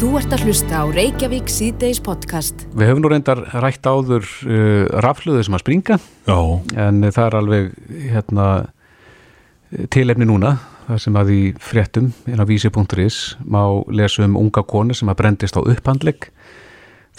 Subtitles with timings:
[0.00, 2.62] Þú ert að hlusta á Reykjavík síðdeis podcast.
[2.72, 6.38] Við höfum nú reyndar rætt áður uh, rafluðu sem að springa Já,
[6.86, 7.66] en það er alveg
[8.08, 8.46] hérna,
[9.92, 10.54] tilefni núna
[10.86, 13.60] það sem að í fréttum inn á vísi.is má
[13.92, 16.30] lesa um unga konu sem að brendist á upphandlegg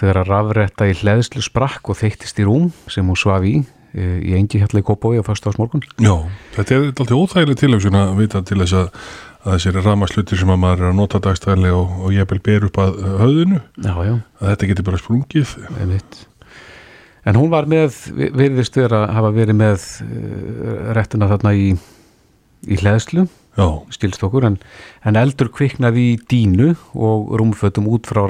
[0.01, 4.17] þegar að rafrætta í hleðslu sprakk og þeittist í rúm sem hún svaf í uh,
[4.25, 5.85] í engi hérna í Kópói á fyrsta ásmorgun.
[6.01, 6.15] já,
[6.57, 9.05] þetta er alltaf óþægileg tilöksun að vita til þess að,
[9.41, 12.67] að þessir ramaslutir sem að maður er að nota dagstæðilega og, og ég bel ber
[12.67, 14.13] upp að höfðinu Já, já.
[14.41, 16.19] að þetta getur bara sprungið Einmitt.
[17.25, 21.67] En hún var með, virðist vera að hafa verið með uh, réttina þarna í,
[22.65, 24.55] í hleðslu, Já, skilst okkur, en,
[25.03, 28.23] en eldur kviknaði í dínu og rúmfötum út frá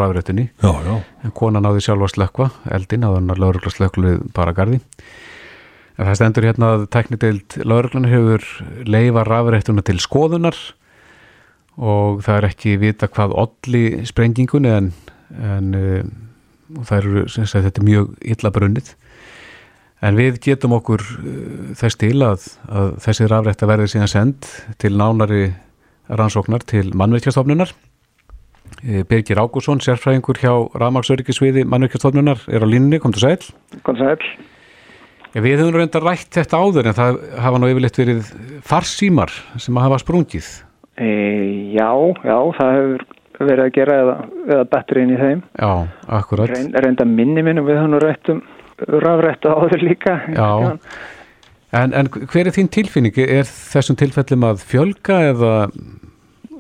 [0.88, 4.82] já, En konan náði sjálfa slökva, eldin, að hann að laurugla slöklu bara gardi.
[6.00, 8.48] En það stendur hérna að teknideild lauruglan hefur
[8.90, 10.58] leifa rafrættuna til skoðunar
[11.78, 14.92] og það er ekki vita hvað olli sprengingunni en,
[15.40, 15.72] en
[16.78, 18.92] og það eru, sagt, þetta er mjög illa brunnið.
[20.02, 24.50] En við getum okkur uh, þess til að, að þessi rafrætta verði síðan send
[24.82, 25.52] til nánari
[26.12, 27.76] rannsóknar til mannveikjastofnunar.
[28.82, 33.52] Eh, Birgir Ágússon, sérfræðingur hjá Rafmagsöryggisviði mannveikjastofnunar, er á línni, kom til sæl.
[33.86, 34.18] Kom sæl.
[35.32, 38.32] Ja, við höfum reynda rætt þetta áður en það hafa nú yfirleitt verið
[38.68, 40.50] farsímar sem að hafa sprungið.
[41.02, 41.12] E,
[41.74, 41.90] já,
[42.22, 43.06] já, það hefur
[43.42, 45.40] verið að gera eða, eða batterín í þeim.
[45.58, 45.72] Já,
[46.20, 46.52] akkurat.
[46.52, 48.44] Reyn, reynda minni minnum við hann rættum
[48.88, 50.20] rafrættu áður líka.
[50.36, 50.78] Já.
[51.72, 53.18] En, en hver er þín tilfinning?
[53.24, 55.56] Er þessum tilfellum að fjölga eða...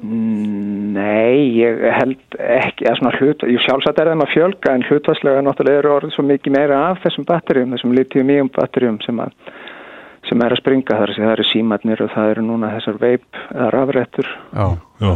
[0.01, 5.43] Nei, ég held ekki, eða svona hlut, ég sjálfsagt er þeim að fjölga en hlutvarslega
[5.45, 9.35] náttúrulega eru orðið svo mikið meira af þessum batteríum, þessum lithium-íum batteríum sem, að,
[10.29, 13.39] sem er að springa þar sem það eru símatnir og það eru núna þessar veip
[13.51, 14.33] eða rafrættur.
[14.53, 14.67] Já,
[15.01, 15.13] já.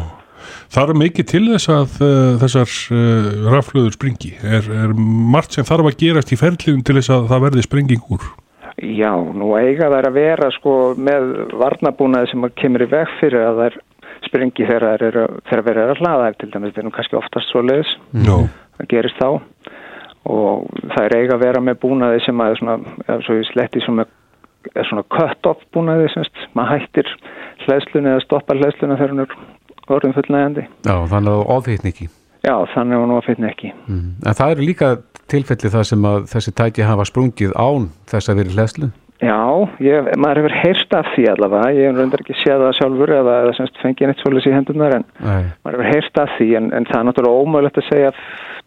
[0.73, 4.33] Það er mikið til þess að uh, þessar uh, raflöður springi?
[4.43, 8.11] Er, er margt sem þarf að gerast í ferðlifum til þess að það verði springing
[8.13, 8.27] úr?
[8.75, 13.45] Já, nú eiga þær að vera sko með varnabúnaði sem að kemur í veg fyrir
[13.47, 13.77] að þær
[14.25, 15.17] springi þegar þær
[15.47, 17.93] þegar verið að hlaða til dæmis, þetta er nú kannski oftast svo leiðis,
[18.25, 18.35] Já,
[18.75, 19.29] það gerist þá.
[20.25, 24.07] Og það er eiga að vera með búnaði sem að svona, eða svo sletti svona,
[24.09, 24.24] er
[24.89, 27.09] svona cut-off búnaði semst, maður hættir
[27.65, 29.39] hlæðslunni eða stoppar hlæðslunni þegar hún er
[29.95, 30.67] orðin fullnægandi.
[30.85, 32.07] já, þannig að ofhittni ekki.
[32.45, 33.71] Já, þannig að hún fyrir ekki.
[33.87, 34.09] Mm.
[34.21, 34.91] En það eru líka
[35.31, 38.89] tilfelli það sem að þessi tæki hafa sprungið án þess að verið hlæslu.
[39.23, 39.39] Já,
[39.79, 43.35] ég, maður hefur heyrst af því allavega, ég hef reyndar ekki séð það sjálfur eða,
[43.45, 46.67] eða semst fengið neitt svolítið í hendunar en Nei, maður hefur heyrst af því en,
[46.75, 48.11] en það er náttúrulega ómögulegt að segja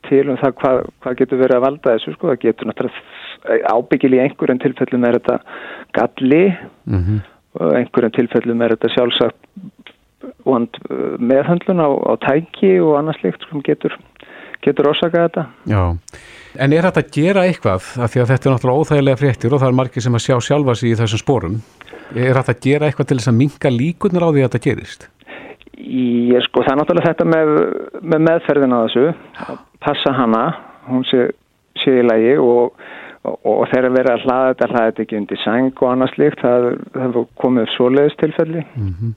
[0.09, 3.05] til um það hvað, hvað getur verið að valda þessu sko, það getur náttúrulega
[3.47, 5.41] ábyggil í einhverjum tilfellum er þetta
[5.97, 6.45] galli
[6.89, 7.21] mm
[7.59, 9.93] og einhverjum tilfellum er þetta sjálfsagt
[10.47, 13.95] vond uh, meðhöndlun á, á tæki og annað slikt sem getur,
[14.65, 15.47] getur orsakað þetta.
[15.71, 15.83] já.
[16.59, 19.63] En er þetta að gera eitthvað, af því að þetta er náttúrulega óþægilega fréttir og
[19.63, 21.59] það er margir sem að sjá sjálfa sig í þessum spórum.
[22.17, 25.09] Er þetta að gera eitthvað til þess að minka líkunar á því að þetta gerist?
[25.79, 27.53] Ég sko, það er náttúrulega þetta með,
[28.03, 29.05] með meðferðin á þessu,
[29.85, 30.45] passa hana,
[30.89, 31.29] hún sé,
[31.79, 32.81] sé í lagi og,
[33.29, 36.45] og, og þegar verið að hlaða þetta, hlaða þetta ekki undir sæng og annað slíkt,
[36.45, 39.17] það það hefur komið upp svoleiðis tilfelli, Mm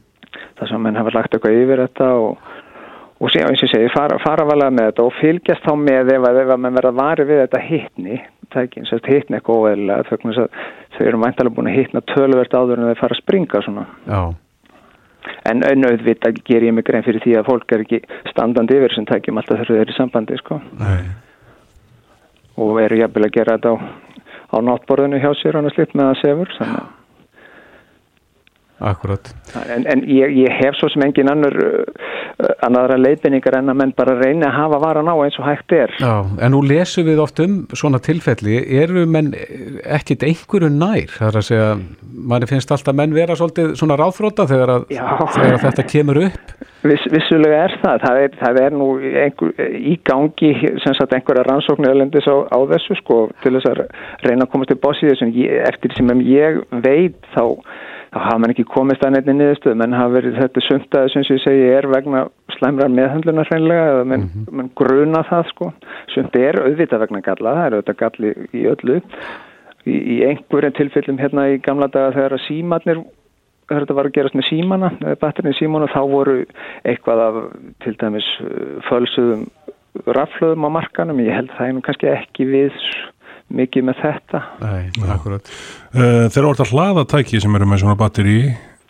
[0.59, 2.51] það sem menn hafa lagt eitthvað yfir þetta og,
[3.21, 6.27] og síðan eins og segi, fara, fara valega með þetta og fylgjast þá með ef
[6.29, 8.19] að, ef að menn verða vari við þetta hittni,
[8.53, 10.45] tækin, sérst hittni eitthvað óeðlega, þau,
[11.07, 13.89] eru mæntalega búin að hittna töluvert áður en þau fara að springa svona.
[14.07, 14.21] Já,
[15.45, 17.99] En auðvitað ger ég mig grein fyrir því að fólk er ekki
[18.31, 20.57] standandi yfir sem tækjum alltaf þau eru í sambandi sko.
[20.79, 21.11] nei.
[22.57, 23.77] Og eru jafnvel að gera þetta á,
[24.51, 26.57] á náttborðinu hjá sér og annað slitt með að sefur.
[26.57, 26.89] Þannig.
[28.81, 29.29] Akkurat.
[29.69, 33.93] En, en ég, ég hef svo sem engin annur uh, annara leiðbendingar en að menn
[33.97, 35.93] bara reyna að hafa varan á eins og hægt er.
[36.01, 39.33] Já, en nú lesum við oft um svona tilfelli, eru menn
[39.85, 41.69] ekkit einhverju nær, það er að segja,
[42.33, 44.89] manni finnst alltaf menn vera svolítið svona ráðfróta þegar, að,
[45.37, 46.53] þegar að þetta kemur upp.
[46.81, 47.99] Viss, vissulega er það.
[48.01, 50.51] Það er, það er nú einhver, í gangi
[50.81, 53.83] sem sagt einhverja rannsóknir elendis á, á þessu sko til þess að
[54.25, 57.45] reyna að komast til bossi þessum eftir sem ég veit þá,
[58.11, 61.43] þá hafa mann ekki komist að nefni niðurstöð menn hafa verið þetta sumtaði sem ég
[61.45, 62.25] segi er vegna
[62.57, 65.69] slæmrar meðhandlunar hreinlega eða menn, menn gruna það sko.
[66.11, 68.99] Sumt er auðvitað vegna galla það er auðvitað galli í öllu.
[69.87, 73.01] Í, í einhverjum tilfellum hérna í gamla daga þegar að símatnir
[73.71, 74.89] þegar þetta var að gerast með símana,
[75.21, 76.33] batterinu í símana, þá voru
[76.83, 77.37] eitthvað af
[77.85, 79.47] til dæmis uh, fölsuðum
[80.11, 81.23] raflöðum á markanum.
[81.23, 82.75] Ég held það er nú kannski ekki við
[83.59, 84.43] mikið með þetta.
[84.63, 85.53] Nei, akkurat.
[85.93, 88.41] Uh, þeir eru orðið að hlaða tæki sem eru með svona batteri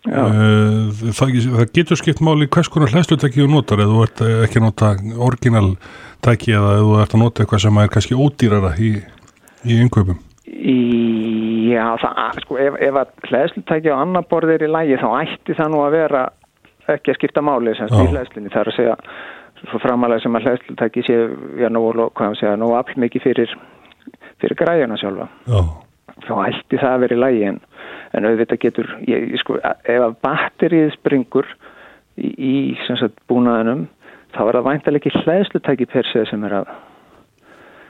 [0.01, 3.83] Uh, það, það getur skipt máli hvers konar hlæslutæki þú notar.
[3.83, 4.87] Eða þú ert ekki að nota
[5.27, 8.95] orginaltæki eða þú ert að nota eitthvað sem er kannski ódýrara í,
[9.61, 10.17] í innkaupum
[10.51, 15.55] Já, það, sko, ef, ef að hlæslutæki á annar borð er í lægi þá ætti
[15.57, 16.23] það nú að vera
[16.91, 18.95] ekki að skipta máli sem stýr hlæslinni það er að segja
[19.61, 21.17] svo framalega sem að hlæslutæki sé
[21.61, 23.53] já, nú afl mikið fyrir,
[24.41, 25.29] fyrir græjuna sjálfa.
[25.47, 25.61] Já.
[26.21, 27.61] þá ætti það að vera í lægi en
[28.17, 31.47] en auðvitað getur, ég, sko, ef að batterið springur
[32.19, 32.55] í, í
[32.89, 33.87] sagt, búnaðinum
[34.35, 36.73] þá er það væntalega ekki hlæðslutæki per se sem er að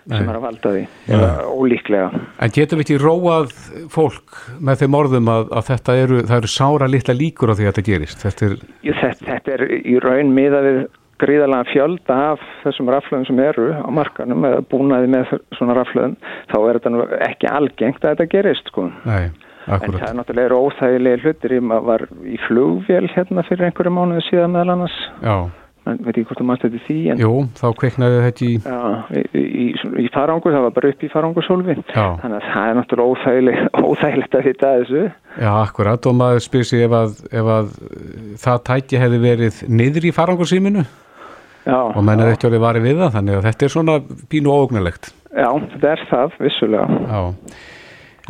[0.01, 0.79] sem er að valda því,
[1.13, 2.21] eða ólíklega.
[2.41, 3.51] En getur við ekki róað
[3.93, 7.67] fólk með þeim orðum að, að þetta eru það eru sára litla líkur á því
[7.67, 8.23] að þetta gerist?
[8.25, 8.55] Þetta er,
[8.87, 10.81] Jú, þetta, þetta er í raun miða við
[11.21, 16.17] gríðalega fjölda af þessum raflöðum sem eru á markanum eða búnaði með svona raflöðum
[16.51, 18.89] þá er þetta ekki algengt að þetta gerist sko.
[19.05, 19.31] Nei.
[19.69, 21.57] En það er náttúrulega óþægilega hlutir.
[21.59, 24.95] Ég var í flugvél hérna fyrir einhverju mánuðu síðan meðal annars.
[25.21, 25.35] Já.
[25.89, 27.21] En veit ekki hvort þú mannst þetta því en...
[27.23, 28.81] Jú, þá kveiknaði þetta í Já,
[29.17, 29.65] í, í,
[30.03, 34.37] í farangu, það var bara upp í farangusólfi þannig að það er náttúrulega óþægilegt, óþægilegt
[34.37, 35.03] að hitta þessu.
[35.41, 37.75] Já, akkurat, og maður spyr sér ef ef að
[38.45, 40.13] það tæki hefði verið niður í
[41.65, 43.99] farangusíminu og menn er ekki orðið varið við það þannig að þetta er svona
[44.31, 47.21] pínu óögnulegt Já, þetta er það, vissulega Já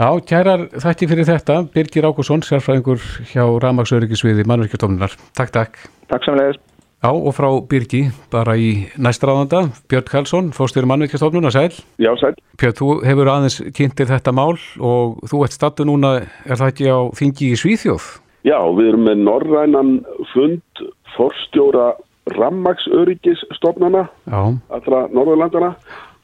[0.01, 5.17] Já, kærar þætti fyrir þetta, Birgir Ákusson, sérfræðingur hjá Ramagsöryggisviði Mannverkjastofnunar.
[5.37, 5.81] Takk, takk.
[6.09, 6.55] Takk samlega.
[7.01, 11.75] Já, og frá Birgi, bara í næstráðanda, Björn Karlsson, fórstjóri Mannverkjastofnunar, sæl.
[12.01, 12.33] Já, sæl.
[12.61, 16.87] Björn, þú hefur aðeins kynntir þetta mál og þú ert stattu núna, er það ekki
[16.87, 18.07] á þingi í Svíþjóð?
[18.47, 19.91] Já, við erum með norrænan
[20.31, 20.85] fund
[21.17, 21.91] fórstjóra
[22.37, 25.75] Ramagsöryggisstofnana, allra Norðurlandana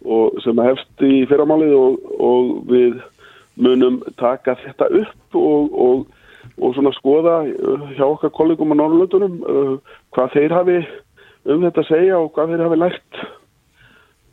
[0.08, 3.00] og sem hefst í fyrramálið og, og við
[3.58, 6.06] munum taka þetta upp og, og,
[6.62, 10.78] og svona skoða uh, hjá okkar kollegum á Norrlöndunum uh, hvað þeir hafi
[11.48, 13.22] um þetta að segja og hvað þeir hafi lært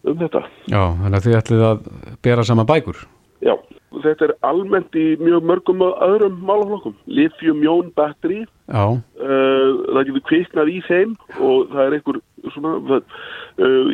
[0.05, 0.45] um þetta.
[0.69, 1.89] Já, þannig að þið ætlið að
[2.27, 3.01] bera saman bækur.
[3.45, 3.55] Já,
[4.03, 6.97] þetta er almennt í mjög mörgum öðrum málaflokkum.
[7.07, 8.43] Lithium, jón, batteri,
[8.73, 12.21] uh, það getur kviknað í þeim og það er einhver
[12.55, 13.01] svona,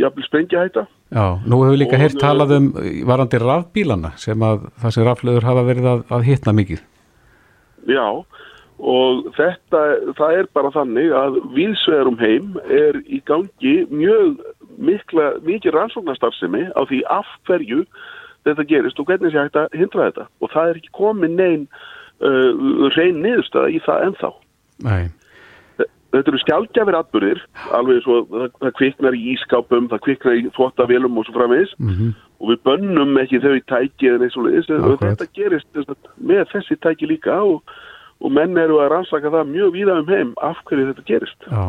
[0.00, 0.64] jafnvel sprengja
[1.10, 2.66] Já, nú hefur líka hér talað um
[3.08, 6.84] varandi rafbílana sem að sem raflöður hafa verið að, að hitna mikið.
[7.90, 8.06] Já,
[8.80, 9.82] og þetta,
[10.18, 14.38] það er bara þannig að viðsvegarum heim er í gangi mjög
[14.80, 17.84] mikla, mikið rannsóknarstarfsemi á því af hverju
[18.48, 21.64] þetta gerist og hvernig sé hægt að hindra þetta og það er ekki komið neyn
[22.24, 24.30] uh, reyn niðurstaða í það ennþá.
[24.86, 25.02] Nei.
[26.10, 27.40] Þetta eru skjálgjafir atbyrðir,
[27.76, 31.92] alveg svo það, það kviknar í ískápum, það kviknar í þvóttavélum og svo framvegis mm
[31.92, 32.16] -hmm.
[32.40, 34.72] og við bönnum ekki þau í tæki eða eins og leiðis
[35.04, 35.78] þetta gerist
[36.18, 37.62] með þessi tæki líka og,
[38.20, 41.46] og menn eru að rannsaka það mjög víða um heim af hverju þetta gerist.
[41.46, 41.62] Já,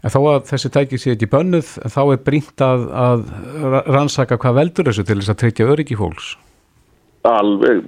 [0.00, 3.26] en þá að þessi tæki sé ekki bönnuð, þá er brínt að, að
[3.90, 6.32] rannsaka hvað veldur þessu til þess að treytja öryggi fólks?
[7.28, 7.84] Alveg,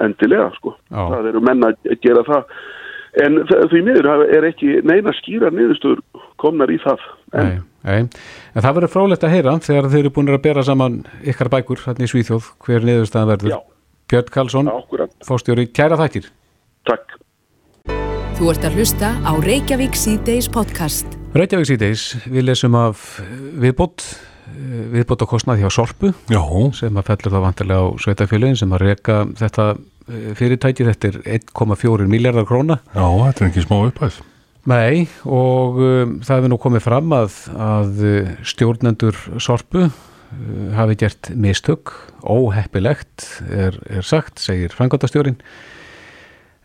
[0.00, 1.02] endilega sko, Já.
[1.12, 2.58] það eru menn að gera það
[3.24, 6.00] en því miður er ekki neina skýra niðurstur
[6.40, 7.04] komnar í það
[7.36, 7.98] en, nei, nei.
[8.54, 11.84] en það verður frólægt að heyra þegar þeir eru búin að bera saman ykkar bækur
[11.84, 13.58] hérna í Svíþjóð, hver niðurstaðan verður Já.
[14.08, 14.72] Björn Karlsson,
[15.28, 16.30] fórstjóri kæra þættir
[16.88, 17.18] Takk
[18.38, 23.18] Þú ert að hlusta á Reykjavík C-Days podcast Reykjavík C-Days, við lesum af
[23.60, 24.06] viðbót
[24.92, 26.40] viðbót á kostnað hjá Sorpu Já.
[26.76, 29.66] sem að fellur þá vantilega á sveitafélagin sem að reyka þetta
[30.38, 32.78] fyrirtæki, þetta er 1,4 miljardar króna.
[32.94, 34.20] Já, þetta er ekki smá upphæð.
[34.68, 37.36] Nei, og um, það hefur nú komið fram að,
[37.68, 38.04] að
[38.48, 39.92] stjórnendur Sorpu uh,
[40.76, 41.92] hafi gert mistök,
[42.24, 45.38] óheppilegt er, er sagt, segir frangandastjórin.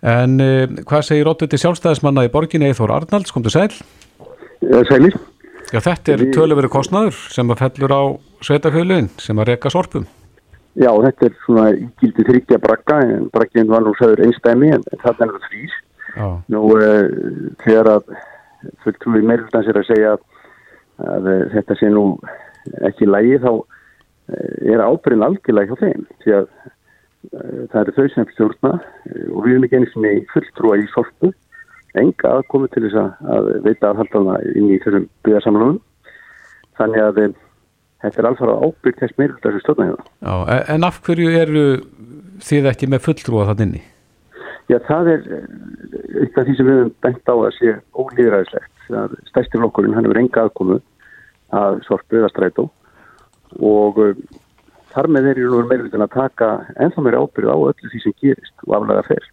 [0.04, 3.70] En uh, hvað segir óttuði sjálfstæðismanna í borginni Eithor Arnalds, kom þú sæl?
[4.90, 5.16] Sælir.
[5.72, 8.04] Já, þetta er töluveri kostnaður sem að fellur á
[8.44, 10.04] sveitafjölun sem að reyka Sorpum.
[10.74, 11.66] Já, þetta er svona
[12.02, 15.76] gildi þryggja brakka, en brakkinn var nú sæður einstæmi, en þarna er það þrýr.
[16.54, 18.14] Nú, uh, þegar að
[18.84, 20.24] fulltrúi meirfaldans er að segja að,
[21.06, 22.06] uh, þetta sé nú
[22.90, 23.66] ekki lægi, þá uh,
[24.74, 26.50] er ábyrðin algjörlega hjá þeim, því að
[27.32, 28.74] það eru þau sem stjórna
[29.30, 31.32] og við erum ekki eins og með fulltrúa í sorpu,
[32.00, 33.00] enga aðkomi til þess
[33.36, 35.80] að veita aðhaldana inn í þessum byggjarsamlunum.
[36.80, 37.20] Þannig að
[38.04, 40.06] þetta er alveg ábyrgt þess meira þessu stjórnæguna.
[40.26, 40.34] Já,
[40.74, 41.66] en af hverju eru
[42.44, 43.84] þið ekki með fulltrúa þann inni?
[44.72, 45.26] Já, það er
[46.24, 48.72] eitt af því sem við hefum bent á að sé ólýðræðislegt.
[49.30, 50.80] Stærstir flokkurinn, hann hefur enga aðkomu
[51.54, 52.70] að sorpu eða strætó
[53.62, 54.00] og
[54.94, 58.68] þar með þeir eru meira að taka ennþá meira ábyrð á öllu því sem gerist
[58.68, 59.32] og aflega fer.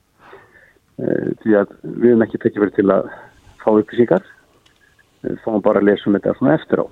[1.00, 3.12] uh, því að við hefum ekki tekið verið til að
[3.60, 6.86] fá upplýsingar uh, fáum bara að lesa um þetta svona eftir á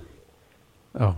[0.99, 1.09] Já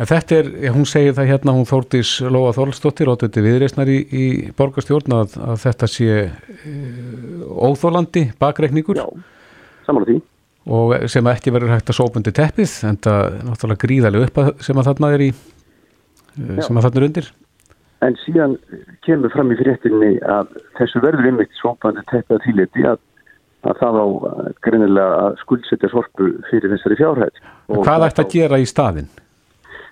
[0.00, 4.26] En þetta er, hún segir það hérna, hún Þórtís Lóa Þorlsdóttir, ótöndi viðreysnar í, í
[4.56, 8.96] borgarstjórn að, að þetta sé uh, óþólandi bakreikningur.
[8.96, 9.04] Já,
[9.84, 10.22] samanlega því.
[10.70, 14.50] Og sem ekki verður hægt að sópundi teppið, en það er náttúrulega gríðarlega upp að,
[14.64, 15.30] sem að þarna er í,
[16.40, 17.30] uh, sem að þarna er undir.
[18.00, 18.56] En síðan
[19.04, 23.02] kemur fram í fréttinni að þessu verður einmitt sópundi teppið að þýleti að,
[23.68, 24.06] að það á
[24.64, 27.42] greinilega að skuldsetja sorpu fyrir þessari fjárhætt.
[27.68, 29.10] Hvað ætti að gera í staðinn?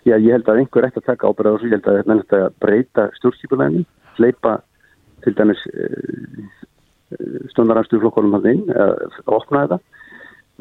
[0.09, 2.47] Já, ég held að einhver ætti að taka ábyrða og ég held að þetta er
[2.47, 3.85] að breyta stjórnskipulegni,
[4.17, 4.55] hleypa
[5.27, 6.43] til dæmis uh,
[7.53, 9.81] stundaransturflokkonum hann inn, að opna þetta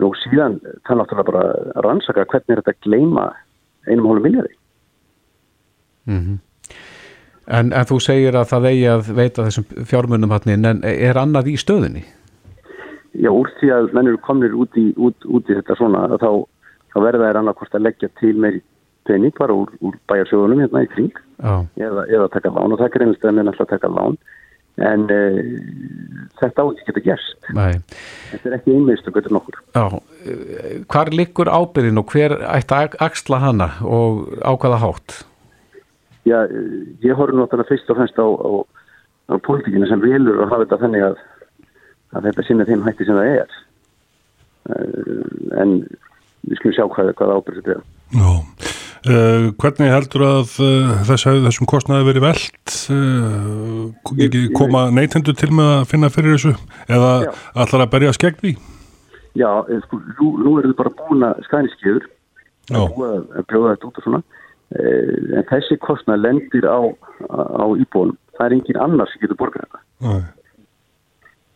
[0.07, 3.27] og síðan það náttúrulega bara rannsaka hvernig er þetta að gleima
[3.87, 4.56] einum hólum miljari.
[6.07, 6.37] Mm -hmm.
[7.47, 11.47] en, en þú segir að það eigi að veita þessum fjármunum hann en er annað
[11.47, 12.03] í stöðunni?
[13.17, 16.45] Já, úr því að menn eru komnir út í, út, út í þetta svona, þá,
[16.93, 18.61] þá verða þær annað hvort að leggja til meiri
[19.07, 23.05] pening bara úr, úr bæjarsjóðunum hérna í kring eða, eða taka lán og það er
[23.05, 24.19] einnig stefnir náttúrulega að taka lán
[24.87, 25.37] en uh,
[26.37, 27.79] þetta á ekki geta gerst Nei.
[28.33, 29.85] þetta er ekki einmiðstu götur nokkur Já,
[30.91, 35.17] hvar liggur ábyrðin og hver ætti að axla hana og ákvaða hátt?
[36.27, 36.39] Já,
[37.05, 38.51] ég horfði náttúrulega fyrst og fremst á, á,
[39.31, 41.21] á pólitíkinu sem vilur að hafa þetta þannig að,
[42.17, 43.57] að þetta sinna þeim hætti sem það er.
[44.67, 45.21] Uh,
[45.63, 45.77] en
[46.47, 47.77] við skulum sjá hvað, hvað ábyrð þetta
[48.17, 48.31] Já.
[49.07, 55.69] Uh, hvernig heldur að uh, þess þessum kostnaði verið veld uh, koma neytendur til með
[55.77, 56.51] að finna fyrir þessu?
[56.91, 57.29] Eða Já.
[57.63, 58.55] allar að berja skegg því?
[59.37, 59.51] Já,
[59.85, 62.09] sko, nú, nú er þið bara búin að skæniskiður
[62.73, 64.21] að bjóða þetta út og svona
[64.75, 66.79] en þessi kostnaði lendir á,
[67.31, 70.17] á íbúinum, það er engin annars sem getur borgað þetta.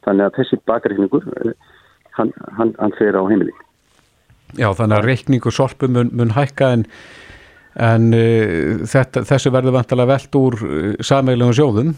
[0.06, 1.28] Þannig að þessi bakreikningur
[2.18, 3.54] hann, hann, hann fer á heimili.
[4.56, 6.88] Já, þannig að reikningu sorpum mun, mun hækka en
[7.80, 11.94] en uh, þetta, þessu verður vantilega veld úr uh, sameiglum sjóðum.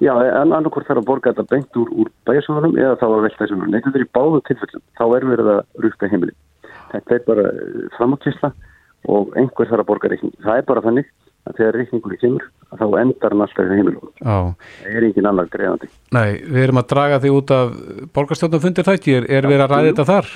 [0.00, 3.42] Já, en annarkort þarf að borga þetta bengt úr, úr bæjarsjóðunum eða þá að velta
[3.42, 6.36] þessum neytundur í báðu tilfellum, þá er verið að rúka heimili.
[6.90, 7.44] Þetta er bara
[7.98, 8.52] framákysla
[9.08, 10.34] og einhver þarf að borga reikning.
[10.44, 11.10] Það er bara þannig
[11.48, 12.44] að þegar reikningur í kemur,
[12.76, 14.12] þá endar hann alltaf í heimilum.
[14.20, 15.88] Það er engin annar greiðandi.
[16.16, 17.72] Nei, við erum að draga því út af
[18.16, 20.30] borgarstjórnum fundir þætti, er, er við að ræða þetta þar?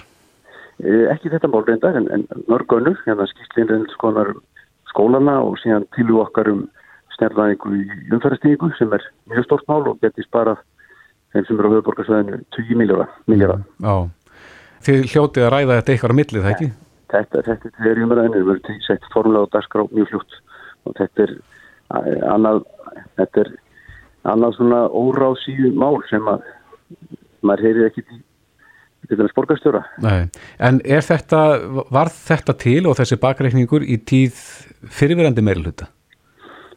[0.83, 3.85] Eh, ekki þetta mál reyndar, en, en mörgönur, hérna skýrslinn
[4.94, 6.64] skólana og síðan tilu okkar um
[7.14, 10.56] snjálfæðingu í umfærastíku sem er mjög stórt mál og getist bara
[11.35, 13.62] þeim sem eru á höfuborgarsvæðinu 20 miljardar.
[13.83, 13.94] Já,
[14.87, 16.71] þið hljótið að ræða þetta eitthvað á millið, það ekki?
[17.13, 20.39] Þetta, þetta, þetta er umræðinu, við verðum sett formulega á dagskrá mjög fljótt
[20.85, 21.35] og þetta er
[22.33, 22.63] annað,
[23.21, 23.51] þetta er
[24.33, 26.47] annað svona óráðsíu mál sem að
[27.45, 28.05] maður heyrið ekki
[29.09, 29.83] til þess borgarstjóra.
[30.05, 30.31] Nei,
[30.65, 31.43] en er þetta,
[31.93, 34.41] var þetta til og þessi bakreikningur í tíð
[34.97, 35.91] fyrirverandi meirluta?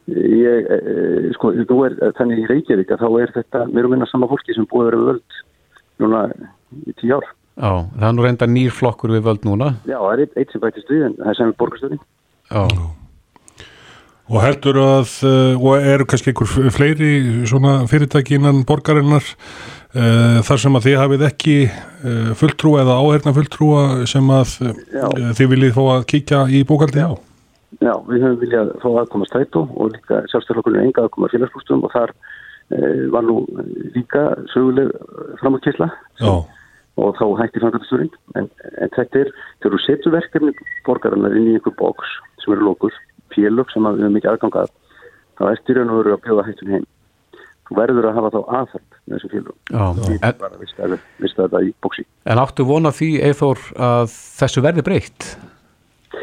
[0.08, 4.08] Ég, e, sko, þú er þannig í Reykjavík að þá er þetta mér og minna
[4.08, 5.42] sama fólki sem búið að vera völd
[6.04, 6.22] núna
[6.88, 7.28] í tíu ár.
[7.58, 9.72] Já, það er nú reynda nýr flokkur við völd núna.
[9.90, 12.00] Já, það er eitt, eitt sem bætist við en það er sem borgarstjóri.
[12.52, 12.66] Já.
[14.28, 15.12] Og heldur að,
[15.56, 17.12] og eru kannski einhver fleiri
[17.48, 23.34] svona fyrirtæki innan borgarinnar uh, þar sem að þið hafið ekki uh, fulltrúa eða áherna
[23.38, 27.12] fulltrúa sem að uh, þið viljið fá að kíkja í bókaldi á?
[27.80, 32.14] Já, við höfum viljað fá aðkoma stætu og líka sjálfstæðarlokkurinn enga aðkoma félagsbústum og þar
[33.14, 33.38] var nú
[33.96, 34.22] líka
[34.52, 34.90] söguleg
[35.40, 35.88] framökkisla
[36.98, 38.50] og þá hætti framkvæmsturinn en,
[38.82, 40.54] en þetta er, þegar þú setur verkefni
[40.88, 42.94] borgarinnar inn í einhver bóks sem eru lókur,
[43.36, 44.72] félög sem við höfum mikið aðgangað
[45.38, 46.88] þá er styrjan að vera að bjóða hættum heim.
[47.68, 49.34] Þú verður að hafa þá aðfald með þessum
[50.40, 50.60] bara
[51.20, 55.30] vistu þetta í bóksi En áttu vona því eithor að þessu verði breytt?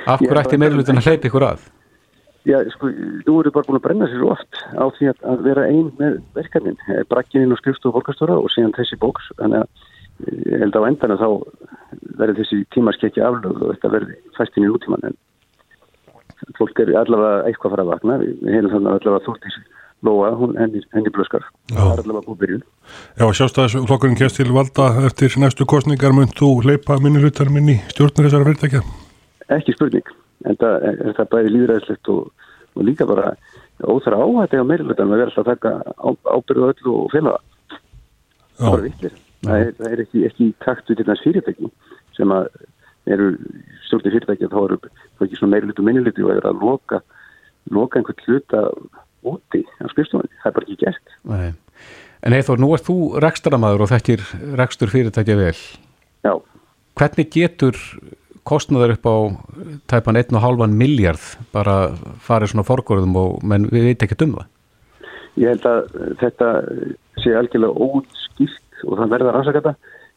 [0.08, 1.66] Af hverju ætti meðlutin að hleypa ykkur að?
[2.44, 2.90] Já, sko,
[3.24, 5.86] þú eru bara búin að brenna sér svo oft á því að, að vera einn
[6.00, 9.86] með verkefnin brakkininn og skrifstofu fólkastóra og síðan þessi bóks þannig að
[10.22, 11.30] ég held á endan að þá
[12.18, 15.16] verður þessi tímaskekki aflöð og þetta verður fæstin í útíman en
[16.58, 19.64] fólk er allavega eitthvað að fara að vakna við hefum þannig allavega
[20.04, 21.46] Lóa, hún henni, henni blöskar.
[21.70, 22.64] Það er allavega búið byrjun.
[23.16, 28.28] Já, sjálfstæðisflokkurinn kemst til valda eftir næstu kostningar mun þú leipa minni hlutarinn minni stjórnur
[28.28, 28.82] þessara fyrirtækja?
[29.56, 30.12] Ekki spurning,
[30.44, 33.32] en það er, það bæði líðræðislegt og, og líka bara
[33.80, 37.78] óþara áhætti á meiri hlutarinn að vera alltaf að taka ábyrðu öllu og félaga.
[38.60, 39.22] Það er.
[39.44, 41.70] Það er, það er ekki, ekki takt við þess fyrirtæki
[42.16, 42.48] sem að
[43.14, 43.32] eru
[43.84, 44.78] stjórnir fyrirtæki að þá eru
[45.26, 47.00] ekki svona meiri hlutu minni hlutu og eru að loka,
[47.74, 48.64] loka einhvern hluta
[49.24, 51.52] úti á skrifstofunni, það er bara ekki gert Nei.
[52.24, 54.22] En Eithor, nú ert þú rekstramæður og þekkir
[54.56, 55.56] rekstur fyrirtækja vel.
[56.24, 56.32] Já.
[56.96, 57.76] Hvernig getur
[58.48, 59.16] kostnaður upp á
[59.92, 61.20] tæpan 1,5 miljard
[61.52, 61.92] bara
[62.24, 64.50] farið svona forgóðum og menn við veit ekki um það?
[65.42, 66.48] Ég held að þetta
[67.20, 68.23] sé algjörlega óutskýrt
[68.84, 69.74] og það verða rannsakata.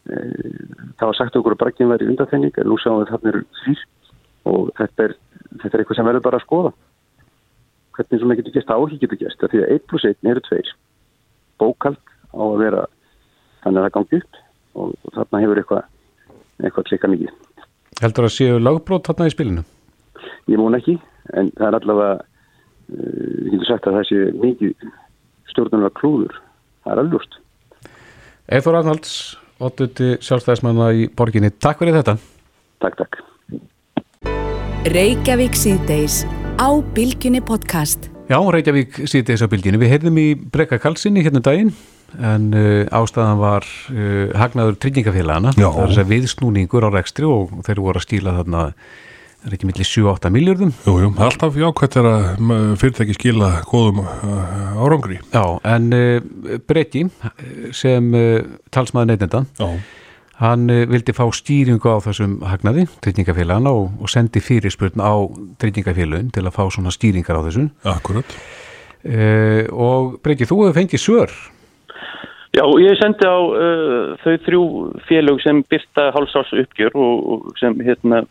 [0.08, 3.82] Það var sagt okkur að bragginn væri undanþenning en nú sjáum við þarna eru þrýr
[4.48, 5.16] og þetta er,
[5.62, 6.72] þetta er eitthvað sem verður bara að skoða.
[7.98, 9.42] Hvernig sem það getur gæst áhig getur gæst.
[9.42, 10.62] Því að 1 plus 1 eru 2
[11.58, 11.98] bókald
[12.30, 12.84] á að vera
[13.64, 14.40] þannig að það gangi upp
[14.78, 15.88] og, og þarna hefur eitthvað,
[16.62, 17.34] eitthvað klika mikið.
[17.98, 19.64] Heldur að séu lagbrót þarna í spilinu?
[20.48, 20.96] Ég mún ekki,
[21.34, 24.88] en það er allavega uh, ég getur sagt að það sé mikið
[25.50, 26.38] stjórnarnar klúður
[26.84, 27.38] það er alveg
[28.48, 30.22] Eithor Arnalds, 8.
[30.24, 32.14] sjálfstæðismanna í borginni, takk fyrir þetta
[32.80, 33.18] Takk, takk
[34.88, 36.22] Reykjavík síðdeis
[36.56, 39.78] á Bilginni podcast Já, Reykjavík þess að bylginu.
[39.80, 41.70] Við heyrðum í Breka Kalsinni hérna um daginn
[42.24, 45.52] en uh, ástæðan var uh, hagnaður tryggingafélagana.
[45.56, 45.68] Já.
[45.68, 48.66] Það er þess að viðsnúningur á rekstri og þeir voru að stíla þarna
[49.46, 50.72] er ekki millir 7-8 miljardum.
[50.86, 55.20] Jú, jú, alltaf jákvæmt er að m, fyrirtæki skila góðum uh, árangri.
[55.32, 57.04] Já, en uh, Breki
[57.76, 58.42] sem uh,
[58.74, 59.44] talsmaður neytenda,
[60.42, 65.14] hann uh, vildi fá stýringu á þessum hagnaði, tryggingafélagana og, og sendi fyrirspurn á
[65.62, 67.70] tryggingafélagin til að fá svona stýringar á þessum.
[67.94, 68.38] akkurat.
[69.72, 71.34] Og Breki, þú hefur fengið svör.
[72.58, 74.62] Já, ég sendi á uh, þau þrjú
[75.06, 78.24] félög sem byrta hálfsárs uppgjör og, og sem hérna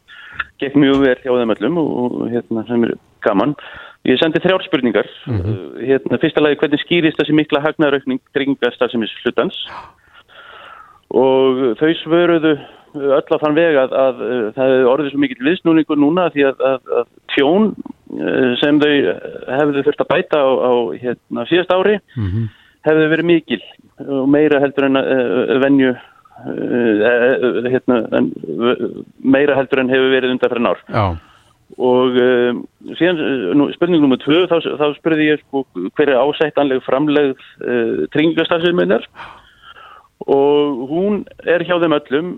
[0.59, 3.53] gekk mjög vel hjá þeim öllum og, hérna sem er gaman.
[4.07, 5.07] Ég sendi þrjár spurningar.
[5.31, 9.61] uh, hérna, fyrsta lagi hvernig skýrist þessi mikla hagnaðaraukning tryggingastarfsemis hlutans
[11.15, 12.57] og þau svöruðu
[12.97, 16.49] öll á þann veg að, að, að það hefði orðið svo mikill viðsnúningur núna því
[16.49, 17.73] að, að, tjón
[18.59, 18.93] sem þau
[19.55, 21.99] hefðu þurft að bæta á, á hérna, síðast ári
[22.87, 23.61] hefði verið mikil
[24.05, 28.29] og meira heldur en uh, venju uh, hérna, en,
[29.23, 31.05] meira heldur en hefur verið undan fyrir nár Já,
[31.77, 32.61] og uh,
[32.99, 33.19] síðan
[33.59, 35.65] nú, spurning nummer tvö þá, þá spurði ég sko,
[35.97, 39.07] hver er ásættanleg framlegð uh, tryggingastafsveiminar
[40.27, 42.29] og hún er hjá þeim öllum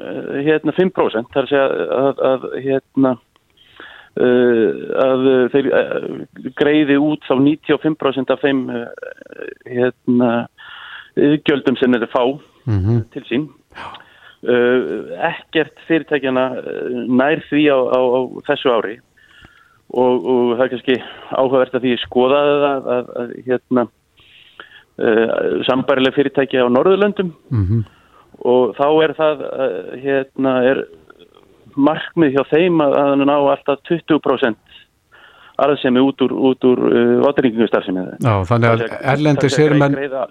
[0.46, 3.16] hérna 5% þar að segja að, að hérna
[4.20, 6.08] að þeir uh,
[6.60, 8.66] greiði út þá 95% af þeim
[9.70, 10.32] hérna
[11.16, 12.24] gjöldum sem þeir fá
[12.70, 13.48] mhm, til sín.
[14.40, 16.46] Ekkert fyrirtækjana
[17.12, 18.98] nær því á, á, á þessu ári.
[19.90, 20.98] Og, og það er kannski
[21.34, 23.86] áhugavert að því skoðaði það að, að, hérna
[25.66, 27.34] sambarileg fyrirtæki á Norðurlöndum.
[27.50, 27.88] Mhm.
[28.48, 29.42] og þá er það
[30.04, 30.84] hérna er
[31.88, 34.58] markmið hjá þeim að, að ná alltaf 20%
[35.60, 40.22] arðsemi út úr, út úr uh, vátaringingastarfsemi Já, þannig að erlendis er menn, greiða,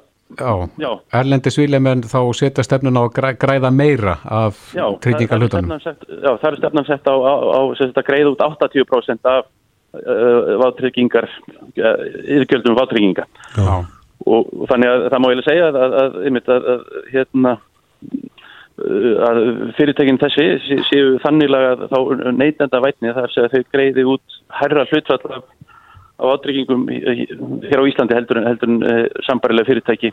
[0.40, 4.86] já, já, erlendis vilja menn þá setja stefnun á að græ, græða meira af Já,
[5.04, 5.68] trygginga það- það hlutunum.
[5.68, 7.60] stefnan sett- Já, það er stefnan sett á, á, á
[8.00, 9.44] að greiða út 80% af
[9.98, 13.28] uh, vátryggingar, uh, yfirgjöldum vátrygginga.
[13.56, 13.84] Já,
[14.28, 16.16] Og, og þannig að það má ég segja að, að, að,
[16.52, 16.80] að, að,
[17.12, 18.37] hérna, uh,
[19.28, 19.38] að
[19.78, 21.98] fyrirtækin þessi sé- séu þannig að þá
[22.38, 25.44] neytenda vætni þar sem þau greiði út herra hlutfall af
[26.18, 30.12] átryggingum hér á Íslandi heldur en, heldur en uh, sambarilega fyrirtæki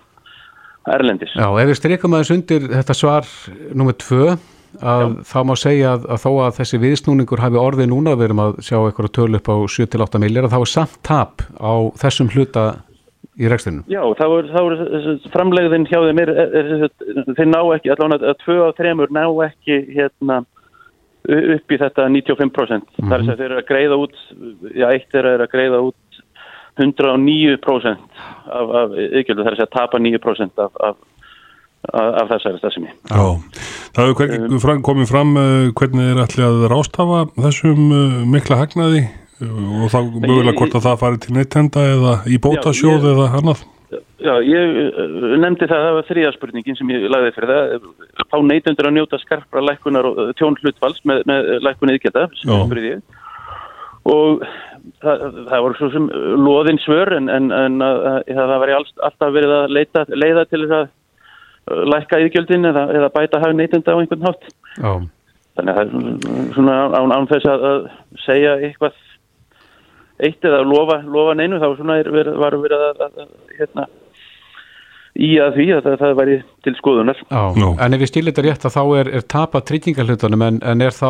[0.86, 1.32] Erlendis.
[1.34, 3.30] já, ef við streikum aðeins undir þetta svar
[3.73, 4.36] nummer tvö
[4.86, 8.41] að þá má segja að, að þó að þessi viðsnúningur hafi orðið núna, við erum
[8.43, 12.65] að sjá eitthvað tölu upp á 7-8 miljard, þá er samt tap á þessum hluta
[13.40, 13.84] í rekstinu.
[13.92, 16.74] Já, þá er, þá er framlegðin hjá þeim er, er,
[17.38, 20.44] þeir ná ekki, allavega að tvö af þremur ná ekki hérna
[21.26, 23.00] upp í þetta 95%.
[23.02, 24.20] Það er að þeir eru að greiða út,
[24.76, 26.22] já, eitt er að greiða út
[26.76, 30.98] 109% af, af yðgjöldu, það er að tapa 9% af, af,
[31.96, 32.92] af, þessari stafsemi.
[33.10, 33.26] Já,
[33.96, 39.06] það hefur fram, komið fram uh, hvernig er allir að rástafa þessum uh, mikla hagnaði
[39.43, 43.63] og þá mögulega hvort að það fari til neytenda eða í bótasjóð ég- eða annað.
[44.26, 47.89] Já, ég uh, nefndi það, það var þriða spurningin sem ég lagði fyrir það,
[48.32, 51.50] þá neytundur að njóta skarpra lækkunar og tjón hlutfalls með, með
[52.65, 53.04] spurði ég.
[54.06, 54.41] Og
[55.04, 56.08] það, það voru svo sem
[56.45, 60.63] loðin svör en, en, en að, að, það var alltaf verið að leita, leiða til
[60.63, 64.50] þess að uh, lækka yðgjöldin eða, eða bæta hag neytunda á einhvern hátt.
[64.80, 64.91] Já,
[65.56, 67.84] Þannig að það er svona án, án þess að
[68.26, 68.98] segja eitthvað
[70.23, 73.88] eitt eða lofa, lofa neinu þá svona er, verið- var verið að, að, að hérna,
[75.15, 77.19] í að því að það, það væri til skoðunar.
[77.32, 77.43] já.
[77.60, 77.71] Nú.
[77.80, 80.82] En ef við stílum þetta rétt að þá er, er tap af tryggingarhlutunum en, en
[80.86, 81.10] er þá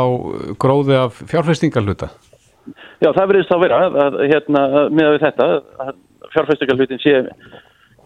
[0.62, 2.10] gróði af fjárfestingarhluta?
[3.02, 5.48] Já, það verðist þá vera að, að hérna, með við þetta
[5.86, 5.94] að
[6.36, 7.16] fjárfæstingarhlutin sé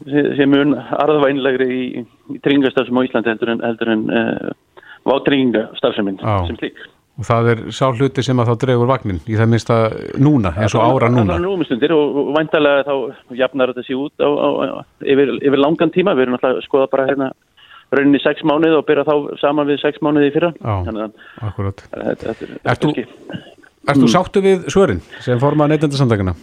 [0.07, 1.83] sé, sé mun arðvænlegri í,
[2.31, 6.79] í tryggingastarfsum á Íslandi heldur en, heldur en uh, vátryggingastarfseminn sem slík.
[7.19, 10.53] Og það er sá hluti sem að þá dregur vagnin í það minnst að núna,
[10.55, 11.33] eins og ára núna.
[11.33, 15.59] Það er númistundir og, væntalega þá jafnar þetta sér út á, á, á, yfir, yfir
[15.59, 16.15] langan tíma.
[16.15, 17.31] Við erum alltaf að skoða bara hérna
[17.91, 20.53] rauninni sex mánuði og byrja þá saman við sex mánuði í fyrra.
[20.63, 21.09] Já,
[21.49, 21.83] akkurat.
[22.63, 22.93] Ert þú,
[23.89, 26.37] þú sáttu við svörin sem formað neytendasamtakana?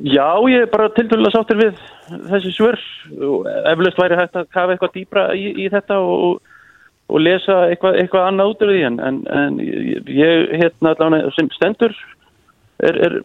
[0.00, 1.82] Já, ég er bara tildulega sáttur við
[2.30, 2.78] þessi svör
[3.26, 6.40] og eflaust væri hægt að kafa eitthvað dýbra í, í þetta og
[7.10, 11.50] og lesa eitthvað, eitthvað annað út af því en, en, en ég hérna allavega sem
[11.56, 11.94] stendur
[12.86, 13.16] er, er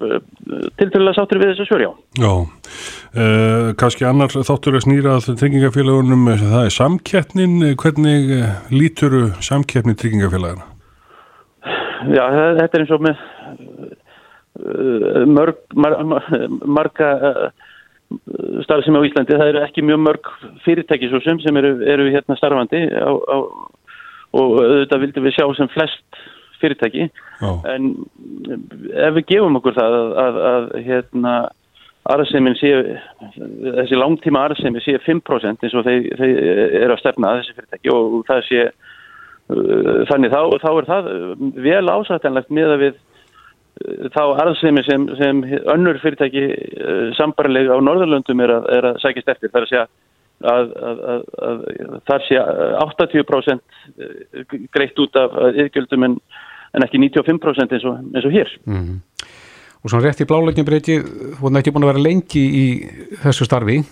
[0.80, 1.89] tilturlega sáttur við þessu svörjá.
[2.19, 8.34] Já, uh, kannski annar þáttur að snýra að tryggingafélagunum, það er samkeppnin, hvernig
[8.74, 10.71] lítur samkeppni tryggingafélagana?
[12.12, 12.26] Já,
[12.60, 13.24] þetta er eins og með
[15.28, 15.95] mörg, mar,
[16.63, 17.10] marga
[18.65, 20.30] starfsemi á Íslandi, það eru ekki mjög mörg
[20.65, 23.38] fyrirtæki svo sem sem eru, eru hérna starfandi á, á,
[24.36, 26.24] og auðvitað vildum við sjá sem flest
[26.62, 27.10] fyrirtæki
[27.41, 27.52] Já.
[27.74, 27.91] en
[28.93, 31.36] ef við gefum okkur það að, að, að hérna
[32.13, 32.71] arðseimin sé,
[33.80, 36.38] þessi langtíma arðseimin sé 5% eins og þeir, þeir
[36.84, 41.12] eru að stefna að þessi fyrirtæki og það sé uh, þannig þá, þá er það
[41.65, 45.43] vel ásættanlegt með að við uh, þá arðsemi sem, sem
[45.74, 49.50] önnur fyrirtæki uh, sambarlega á Norðurlöndum er að, er að sækist eftir.
[49.50, 49.88] Það er að segja
[50.53, 51.01] að, að,
[51.47, 51.63] að
[52.10, 52.41] þar sé
[52.84, 53.62] 80%
[54.75, 56.17] greitt út af yðgjöldum en,
[56.75, 58.55] en ekki 95% eins og, eins og hér.
[58.65, 59.03] Mm -hmm.
[59.86, 62.65] Og svona rétt í blálegjum breyti, þú voru ekki búin að vera lengi í
[63.21, 63.84] þessu starfi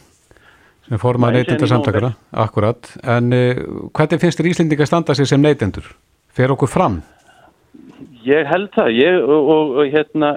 [0.87, 3.61] sem fórum að neytenda samtakara, akkurat, en uh,
[3.95, 5.85] hvernig finnst þér Íslendinga standa sér sem neytendur?
[6.33, 7.01] Fer okkur fram?
[8.25, 10.33] Ég held það, ég og, og, og hérna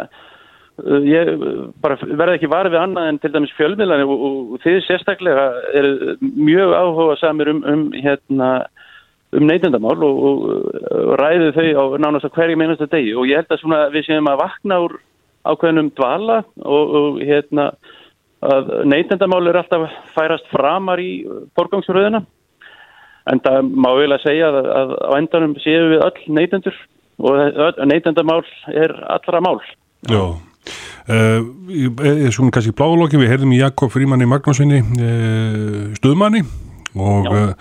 [0.84, 1.30] ég
[1.80, 5.88] bara verði ekki varfið annað en til dæmis fjölmiðlan og, og þið sérstaklega er
[6.20, 8.50] mjög áhuga samir um, um hérna
[9.36, 10.42] um neytendamál og, og,
[10.92, 13.14] og ræðu þau á nánast að hverjum einasta degi.
[13.16, 14.98] Og ég held að svona við séum að vakna úr
[15.46, 17.70] ákveðnum dvala og hérna
[18.46, 21.24] að neytendamál er alltaf færast framar í
[21.56, 22.20] borgangsröðina
[23.32, 26.76] en það má vel að segja að, að á endanum séum við öll neytendur
[27.16, 28.44] og neytendamál
[28.76, 29.58] er allra mál.
[30.06, 30.36] Já
[31.06, 36.42] Uh, svona kannski bláðlokkin við heyrðum í Jakob Frímanni Magnúsinni uh, stuðmanni
[36.98, 37.52] og uh,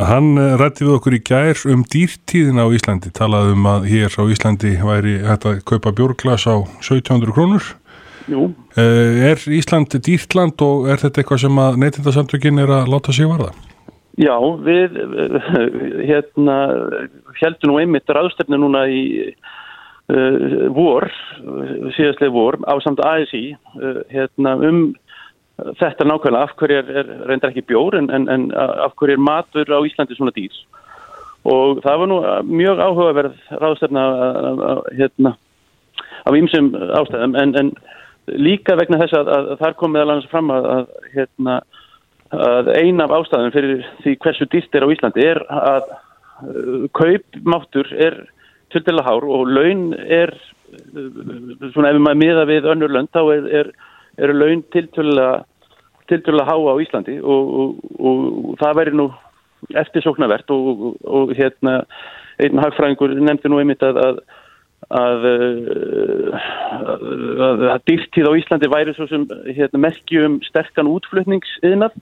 [0.00, 4.22] hann rætti við okkur í gær um dýrtíðina á Íslandi talaði um að hér á
[4.26, 7.74] Íslandi væri hægt að kaupa bjórglas á 1700 krónur.
[8.24, 13.52] Er Ísland dýrtland og er þetta eitthvað sem að neytindasamtökin er að láta sig varða?
[14.18, 14.96] Já, við
[16.08, 16.56] hérna
[17.40, 19.02] heldum nú einmitt ráðstefnu núna í
[20.04, 21.06] Uh, vor,
[21.96, 24.90] síðastlega vor á samt ASI uh, hérna, um
[25.78, 29.22] þetta nákvæmlega af hverju er, er reyndar ekki bjór en, en, en af hverju er
[29.22, 30.52] matur á Íslandi svona dýr?
[31.48, 32.18] Og það var nú
[32.50, 34.04] mjög áhugaverð ráðstefna
[34.92, 35.34] hérna,
[36.28, 37.72] af ýmsum ástæðum en, en
[38.26, 41.58] líka vegna þess að, að þar kom meðal annars fram að, að, hérna,
[42.44, 45.92] að eina af ástæðum fyrir því hversu dýrt er á Íslandi er að
[46.92, 48.24] kaupmáttur er
[48.74, 50.34] tildilega hár og laun er
[51.72, 53.72] svona ef maður miða við önnur lönd þá er, er,
[54.18, 59.08] er laun tildilega há á Íslandi og, og, og það væri nú
[59.80, 61.82] eftirsóknarvert og, og hérna
[62.42, 64.18] einn hagfræðingur nefndi nú einmitt að að,
[64.92, 65.26] að,
[67.40, 71.94] að, að dýrtíð á Íslandi væri svo sem hérna, merkjum sterkan útflutningsiðnað.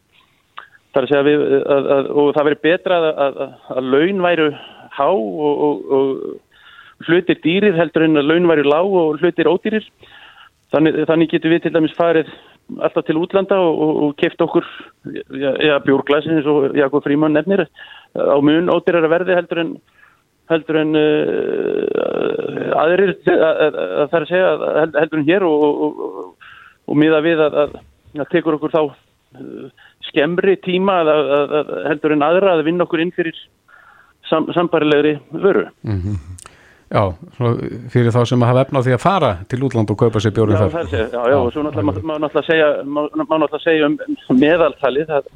[0.92, 1.44] Þar að segja við
[2.20, 4.48] og það veri betra að laun væru
[4.92, 5.92] há og
[7.06, 9.86] hlutir dýrir heldur en að laun væri lág og hlutir ódýrir.
[10.72, 12.30] Þannig, þannig getur við til dæmis farið
[12.80, 14.64] alltaf til útlanda og, og, og keft okkur
[15.36, 17.66] ja, bjórglæsin eins og Jakob Fríman nefnir
[18.16, 19.74] á mun ódýrar að verði heldur en
[20.50, 23.76] heldur en uh, aðrir að
[24.10, 24.50] það er að segja
[24.98, 26.36] heldur en hér og,
[26.88, 29.66] og miða við að það tekur okkur þá uh,
[30.10, 33.38] skemmri tíma að, að, að heldur en aðra að vinna okkur inn fyrir
[34.28, 35.68] sam, sambarilegri vöru.
[35.82, 36.16] Mm -hmm.
[36.92, 37.06] Já,
[37.92, 40.58] fyrir þá sem hafa efna á því að fara til útland og kaupa sér bjórnum
[40.60, 40.90] þar.
[40.92, 43.96] Já, já, já, og svo náttúrulega má náttúrulega segja, má náttúrulega segja um
[44.36, 45.30] meðaltali, það,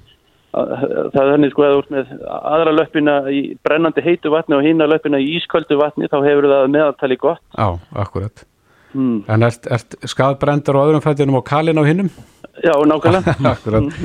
[0.53, 4.91] það er henni sko að úr með aðra löppina í brennandi heitu vatni og hýna
[4.91, 7.45] löppina í ísköldu vatni, þá hefur það meðaltali gott.
[7.57, 8.47] Já, akkurat.
[8.93, 9.19] Hmm.
[9.33, 12.13] En ert, ert skadbrendur og öðrum fættinum og kalin á hinnum?
[12.61, 13.37] Já, nákvæmlega.
[13.55, 14.03] akkurat.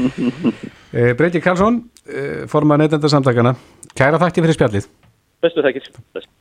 [0.92, 3.58] Eh, Breyti Karlsson, eh, formar neytendarsamtakana,
[3.92, 4.94] kæra þakki fyrir spjallið.
[5.44, 5.92] Bestu þakkir.
[6.16, 6.32] Bestu.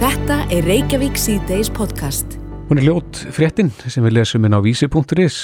[0.00, 2.34] Þetta er Reykjavík C-Days podcast.
[2.66, 5.36] Hún er ljót fréttin sem við lesum inn á vísi.is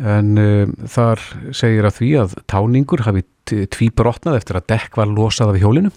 [0.00, 1.20] en um, þar
[1.52, 5.90] segir að því að táningur hafi tvíbrotnað eftir að dekk var losað af hjólinu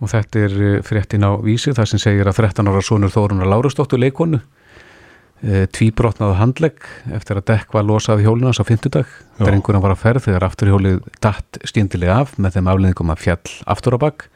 [0.00, 3.52] og þetta er uh, fréttin á vísi þar sem segir að 13 ára sonur Þórunar
[3.52, 9.14] Lárustóttur leikonu uh, tvíbrotnað handlegg eftir að dekk var losað af hjólinu á fymtudag.
[9.38, 13.94] Drengurinn var að ferð þegar afturhjólið datt stíndilega af með þeim afleðingum að fjall aftur
[13.94, 14.26] á bakk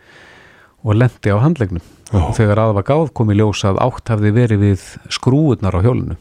[0.83, 1.85] og lendi á handleggnum.
[2.13, 5.85] Og þegar aða var gáð kom í ljós að átt hafði verið við skrúurnar á
[5.85, 6.19] hjólinu.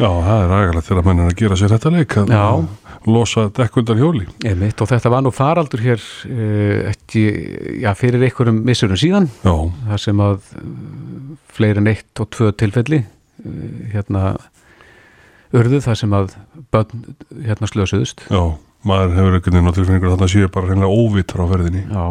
[0.00, 2.62] Já, það er aðgæðilegt þegar mann er að gera sér þetta leik að
[3.12, 4.24] losa dekkundar hjóli.
[4.46, 7.24] Einmitt, og þetta var nú faraldur hér uh, ekki,
[7.82, 9.52] já, fyrir einhverjum missurum síðan Já,
[9.90, 10.48] þar sem að
[11.52, 14.24] fleiri en eitt og tvö tilfelli uh, hérna
[15.52, 16.36] urðu þar sem að
[16.72, 17.06] börn
[17.44, 18.42] hérna slösuðust já,
[18.88, 21.84] maður hefur einhvern veginn á tilfinningur að þarna séu bara reynilega óvitt frá ferðinni.
[21.90, 22.06] Já,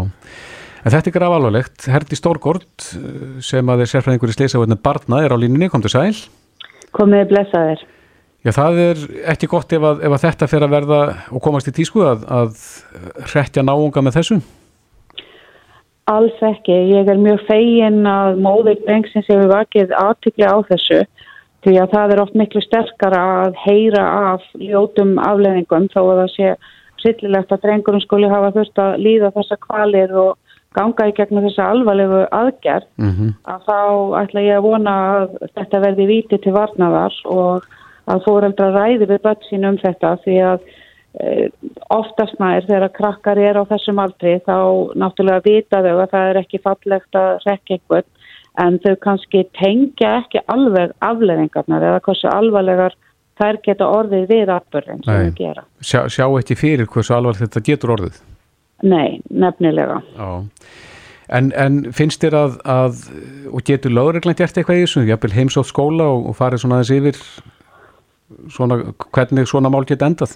[0.82, 2.86] en þetta er graf alvarlegt Herdi Stórgård
[3.46, 6.16] sem að er sérfræðingur í sleisavöldinu barna er á línunni, kom til sæl
[6.92, 7.84] Komið blessaðir.
[8.42, 11.70] Já, það er ekki gott ef að, ef að þetta fer að verða og komast
[11.70, 12.64] í tísku að, að
[13.30, 14.40] hrettja náunga með þessu
[16.10, 16.74] Alls ekki.
[16.92, 21.04] Ég er mjög fegin að móðir drengsins hefur vakið aðtikli á þessu
[21.62, 26.32] því að það er oft miklu sterkara að heyra af ljótum afleðingum þó að það
[26.34, 26.54] sé
[27.02, 30.41] sillilegt að drengurinn skuli hafa þurft að líða þessa kvalir og
[30.76, 33.32] ganga í gegnum þessa alvarlegu aðgerð mm -hmm.
[33.54, 33.80] að þá
[34.22, 37.68] ætla ég að vona að þetta verði víti til varnaðar og
[38.12, 40.64] að fóreldra ræði við börn sín um þetta því að
[41.20, 41.50] e,
[41.90, 44.58] oftast nær þegar krakkar er á þessum aldri þá
[44.96, 48.10] náttúrulega vita þau að það er ekki fallegt að rekka einhvern
[48.60, 52.98] en þau kannski tengja ekki alveg afleðingarnar eða hversu alvarlegar
[53.40, 55.64] þær geta orðið við atbyrðin sem þau gera.
[55.80, 58.20] sjá, sjá ekki fyrir hversu alvarlegt þetta getur orðið
[58.82, 60.02] Nei, nefnilega.
[60.18, 60.46] Já.
[61.32, 63.02] En, en finnst þér að, að
[63.56, 66.96] og getur lögreglan gert eitthvað í þessu, jafnvel heimsótt skóla og, og farið svona aðeins
[66.98, 67.22] yfir
[68.52, 68.82] svona,
[69.16, 70.36] hvernig svona mál geta endað?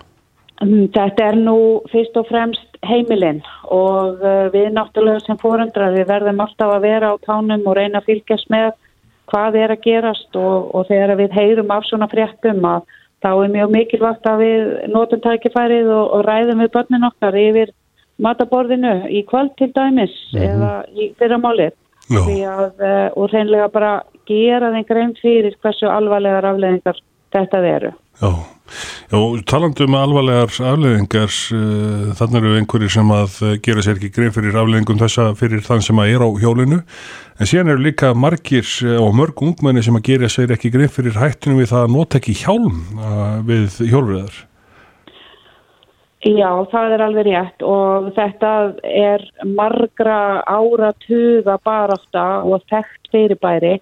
[0.64, 1.58] Mm, Þetta er nú
[1.92, 3.42] fyrst og fremst heimilinn
[3.74, 8.00] og uh, við náttúrulega sem fórundrar við verðum alltaf að vera á tánum og reyna
[8.00, 8.72] að fylgjast með
[9.32, 12.86] hvað er að gerast og, og þegar við heyrum af svona fréttum að
[13.26, 17.74] þá er mjög mikilvægt að við notum tækifærið og, og ræðum við börnin okkar yfir
[18.22, 21.76] mataborðinu í kvöld til dæmis eða í fyrramálið.
[22.06, 23.94] Uh, og reynlega bara
[24.30, 27.00] gera þeim grein fyrir hversu alvarlegar afleðingar
[27.34, 27.92] þetta eru.
[28.22, 28.30] Já,
[29.10, 29.18] já
[29.50, 34.34] talandi um alvarlegar afleðingar, uh, þannig eru einhverjir sem að uh, gera sér ekki grein
[34.36, 36.82] fyrir afleðingum þessa fyrir þann sem að er á hjólinu,
[37.40, 38.70] en síðan eru líka margir
[39.02, 42.22] og mörg ungmenni sem að gera sér ekki grein fyrir hættinu við það að nota
[42.22, 44.44] ekki hjálm uh, við hjólriðar.
[46.26, 53.76] Já, það er alveg rétt og þetta er margra áratuga barafta og þekkt fyrirbæri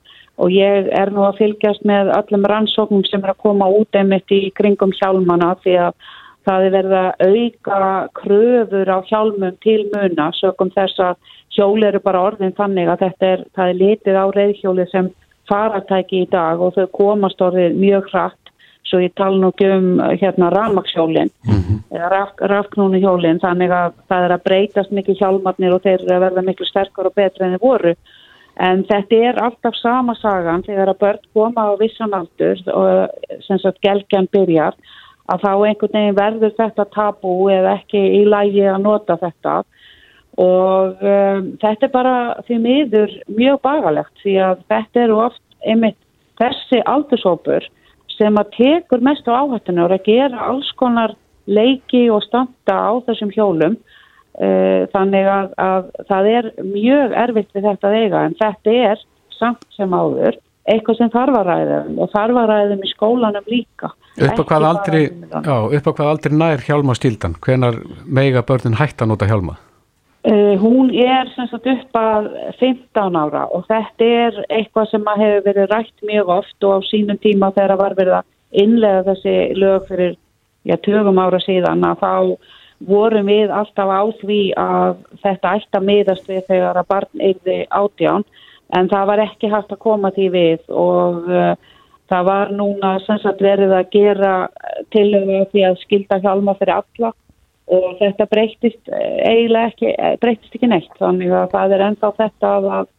[0.44, 4.36] og ég er nú að fylgjast með öllum rannsóknum sem er að koma út einmitt
[4.36, 5.96] í kringum hjálmana því að
[6.44, 7.80] það er verið að auka
[8.20, 13.34] kröfur á hjálmum til muna sögum þess að hjól eru bara orðin þannig að þetta
[13.38, 15.14] er, er litið á reyðhjóli sem
[15.48, 18.43] faratæki í dag og þau komast orðið mjög hratt
[18.88, 19.88] svo ég tala nú ekki um
[20.20, 21.32] hérna rafmaksjólin
[21.94, 26.16] eða raf, rafknúni hjólin þannig að það er að breytast mikið hjálmarnir og þeir eru
[26.18, 27.96] að verða miklu sterkar og betri en þeir voru.
[28.62, 33.62] En þetta er alltaf sama sagan þegar að börn koma á vissan aldur og sem
[33.64, 34.78] sagt gelgjan byrjar
[35.32, 39.62] að þá einhvern veginn verður þetta tabú eða ekki í lægi að nota þetta.
[40.44, 42.16] Og um, þetta er bara
[42.48, 46.00] því miður mjög bagalegt því að þetta eru oft einmitt
[46.42, 47.68] þessi aldurshópur
[48.18, 51.16] sem að tekur mest á áhættinu og að gera alls konar
[51.48, 57.68] leiki og standa á þessum hjólum uh, þannig að, að það er mjög erfitt við
[57.70, 62.14] þetta að eiga en þetta er samt sem áður eitthvað sem þarf að ræðum og
[62.14, 65.44] þarf að ræðum í skólanum líka Upp á hvað heimilunum.
[65.44, 67.34] já, upp á hvað aldrei nær hjálma stildan?
[67.42, 69.58] Hvenar meiga börnin hætt að nota hjálma?
[70.24, 75.20] Uh, hún er sem sagt upp að 15 ára og þetta er eitthvað sem að
[75.20, 79.34] hefur verið rætt mjög oft og á sínum tíma þegar var verið að innlega þessi
[79.60, 80.14] lög fyrir
[80.64, 82.14] já, tögum ára síðan að þá
[82.88, 87.58] vorum við alltaf á því að þetta ætti að miðast við þegar að barn eigði
[87.68, 88.24] átján
[88.80, 91.52] en það var ekki hægt að koma því við og uh,
[92.08, 94.34] það var núna sem sagt verið að gera
[94.96, 97.12] tilögu því að skilda hjálma fyrir alla
[97.72, 102.12] og þetta breytist eh, eiginlega ekki, eh, breytist ekki neitt þannig að það er ennþá
[102.18, 102.92] þetta að, að,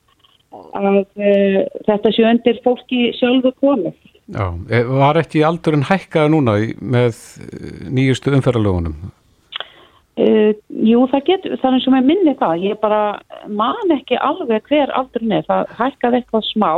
[0.81, 3.97] að uh, þetta sé undir fólki sjálfu komið.
[4.33, 8.97] Já, eh, var ekki aldurinn hækkaði núna með eh, nýjustu umferðalögunum?
[10.15, 13.01] Uh, jú, það getur, það er eins og með minni það, ég bara
[13.51, 16.71] man ekki alveg hver aldurinn er, það hækkaði eitthvað smá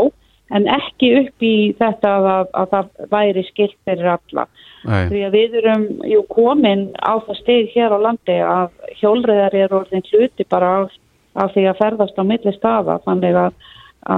[0.55, 4.47] en ekki upp í þetta að, að það væri skilt fyrir alla.
[4.87, 5.09] Nei.
[5.11, 8.69] Því að við erum jú komin á það steg hér á landi að
[9.01, 10.95] hjólriðar er orðin hluti bara af,
[11.35, 13.59] af því að ferðast á milli staða þannig að,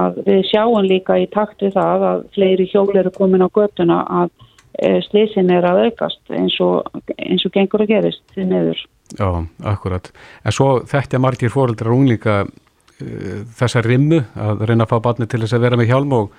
[0.01, 4.03] að við sjáum líka í takt við það að fleiri hjól eru komin á göttuna
[4.21, 4.29] að
[4.77, 6.85] e, slísin er að aukast eins og,
[7.17, 8.85] eins og gengur að gerist því meður.
[9.17, 9.29] Já,
[9.65, 10.11] akkurat.
[10.45, 12.49] En svo þekkja margir fóröldrar unglíka uh,
[13.59, 16.31] þessa rimmu að reyna að fá barni til þess að vera með hjálm og,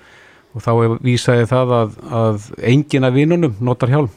[0.55, 0.71] og þá
[1.03, 4.11] vísaði það að, að engin af vinnunum notar hjálm.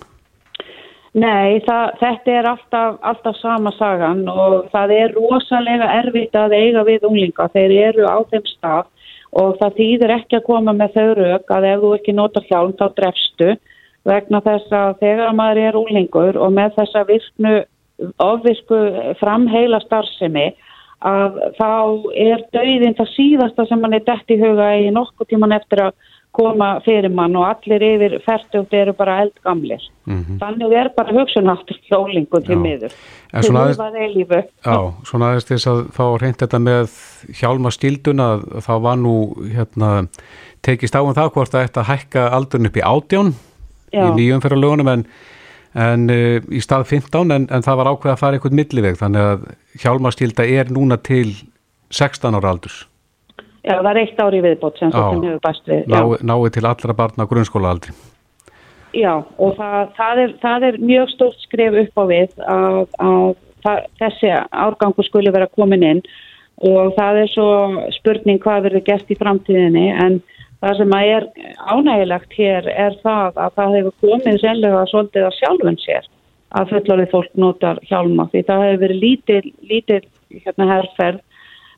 [1.14, 6.82] Nei, það, þetta er alltaf, alltaf sama sagan og það er rosalega erfitt að eiga
[6.88, 7.46] við unglinga.
[7.54, 8.90] Þeir eru á þeim stað
[9.34, 12.74] og það þýðir ekki að koma með þau rauk að ef þú ekki notar hjálm
[12.80, 13.54] þá drefstu
[14.04, 17.54] vegna þess að þegar maður er unglingur og með þessa virknu
[18.22, 18.80] ofvisku
[19.20, 20.50] framheila starfsemi
[21.04, 21.70] að þá
[22.16, 25.96] er dauðin það síðasta sem mann er dætt í huga í nokkuð tíman eftir að
[26.34, 29.82] koma fyrir mann og allir yfir færtugt eru bara eldgamlir.
[30.06, 30.38] Mm -hmm.
[30.40, 32.92] Þannig er bara hugsunáttur hjólingu til miður.
[33.30, 34.40] Til það var eilífu.
[34.64, 36.88] Já, svona aðeins þess að þá reynd þetta með
[37.40, 38.28] hjálma stilduna
[38.66, 39.14] þá var nú
[39.54, 40.08] hérna,
[40.62, 43.34] tekist á um það hvort að þetta hækka aldurinn upp í átjón
[43.92, 44.08] Já.
[44.08, 45.06] í nýjum fyrir lögunum en
[45.74, 49.30] en uh, í stað 15 en, en það var ákveð að fara einhvern milliveg þannig
[49.30, 49.46] að
[49.82, 51.32] hjálmarstilda er núna til
[51.94, 52.84] 16 ára aldurs.
[53.64, 56.96] Já, það er eitt ári viðbót sem það hefur bæst við Ná, Náðu til allra
[56.96, 57.94] barna grunnskóla aldri
[58.94, 63.24] Já, og það, það, er, það er mjög stórt skrif upp á við að, að
[63.64, 64.34] það, þessi
[64.66, 66.02] árgangu skuli vera komin inn
[66.68, 67.48] og það er svo
[67.96, 70.20] spurning hvað verður gert í framtíðinni en
[70.64, 71.24] Það sem að er
[71.60, 76.06] ánægilegt hér er það að það hefur komið senlega svolítið að sjálfun sér
[76.54, 80.00] að fullorðið fólk notar hjálma því það hefur verið lítil, lítil
[80.30, 81.20] hérna, herrferð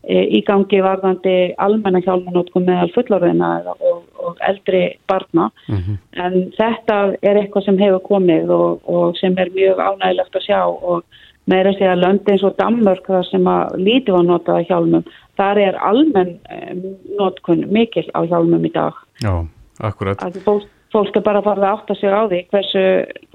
[0.05, 6.01] e, í gangi varðandi almenna hjálmanótkum meðal fullorðina og, og eldri barna mm -hmm.
[6.22, 10.62] en þetta er eitthvað sem hefur komið og, og sem er mjög ánægilegt að sjá
[10.62, 11.03] og
[11.46, 15.05] meira sé að löndi eins og Danmörk þar sem að lítið var notað hjálmum
[15.37, 16.83] þar er almenn um,
[17.18, 18.96] notkun mikil á hjálmum í dag.
[19.25, 19.33] Já,
[19.85, 20.22] akkurat.
[20.44, 22.85] Fólk, fólk er bara farið að átta sig á því hversu,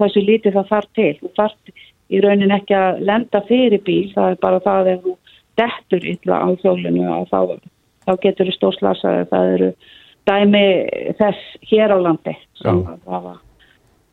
[0.00, 1.12] hversu lítið það þarf til.
[1.20, 5.16] Þú þarf í raunin ekki að lenda fyrir bíl, það er bara það ef þú
[5.60, 7.40] dettur illa á hjólinu og þá,
[8.06, 9.28] þá getur þú stóðslasaði.
[9.30, 9.70] Það eru
[10.28, 10.66] dæmi
[11.18, 13.36] þess hér á landi sem hafa,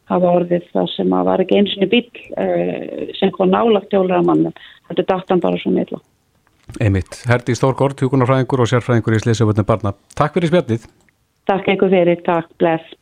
[0.09, 4.55] hafa orðið það sem var ekki eins og bíl uh, sem kom nálagt hjólraðamannum.
[4.89, 6.01] Þetta er datan bara svo meðla.
[6.77, 7.21] Einmitt.
[7.29, 9.95] Herdi Stórgård, hugunarfræðingur og sérfræðingur í Sleysaföldin barna.
[10.17, 10.85] Takk fyrir spjallið.
[11.49, 12.93] Takk eitthvað fyrir, takk, bless.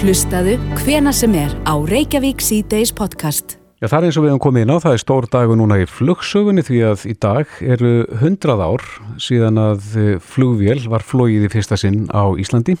[0.00, 3.56] Hlustaðu hvena sem er á Reykjavík C-Days podcast.
[3.80, 5.80] Já, það er eins og við hefum komið inn á, það er stór dagu núna
[5.80, 8.84] í flugsögunni því að í dag eru hundrað ár
[9.16, 9.86] síðan að
[10.20, 12.76] flugvél var flóið í fyrsta sinn á Íslandi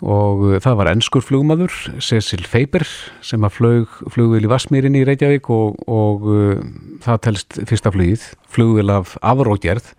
[0.00, 2.86] og uh, það var ennskur flugmaður Cecil Faber
[3.24, 6.64] sem að flög flugvel í Vasmírin í Reykjavík og, og uh,
[7.04, 9.94] það telst fyrsta flugið flugvel af afrógerð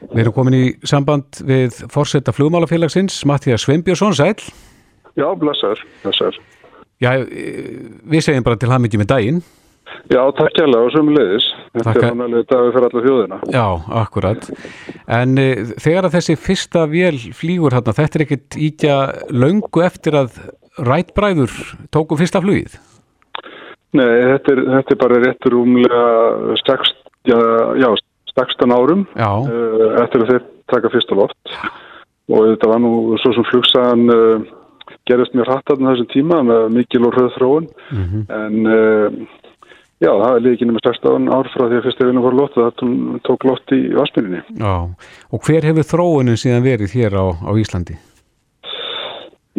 [0.00, 4.38] Við erum komin í samband við fórsetta flugmálafélagsins Mattías Sveinbjörnsson, sæl
[5.18, 6.38] Já, blessar, blessar
[7.00, 9.42] Já, við segjum bara til hann mikið með daginn
[10.10, 11.48] Já, takk kjærlega og sömulegis.
[11.70, 12.06] Þetta Takka.
[12.06, 13.40] er náttúrulega dagur fyrir alla þjóðina.
[13.54, 13.66] Já,
[14.02, 14.48] akkurat.
[15.06, 15.48] En e,
[15.78, 18.96] þegar að þessi fyrsta vél flýgur hérna, þetta er ekkit íkja
[19.30, 20.40] löngu eftir að
[20.78, 21.54] rætbræður
[21.94, 22.78] tóku fyrsta flugið?
[23.96, 26.04] Nei, þetta er, þetta er bara réttur umlega
[26.62, 26.94] 16,
[27.26, 27.38] já,
[27.80, 27.88] já,
[28.36, 31.54] 16 árum uh, eftir að þeir taka fyrsta loft
[32.30, 34.44] og þetta var nú svo sem flugsaðan uh,
[35.10, 38.22] gerist mjög hrætt að þessum tíma með mikil og hröð þróun mm -hmm.
[38.38, 39.39] en uh,
[40.00, 42.70] Já, það er líkið nema 16 ár frá því að fyrstu vinnu voru lott og
[42.70, 44.40] það tók lott í vaspinninni.
[44.56, 44.76] Já,
[45.28, 47.98] og hver hefur þróunin síðan verið hér á, á Íslandi?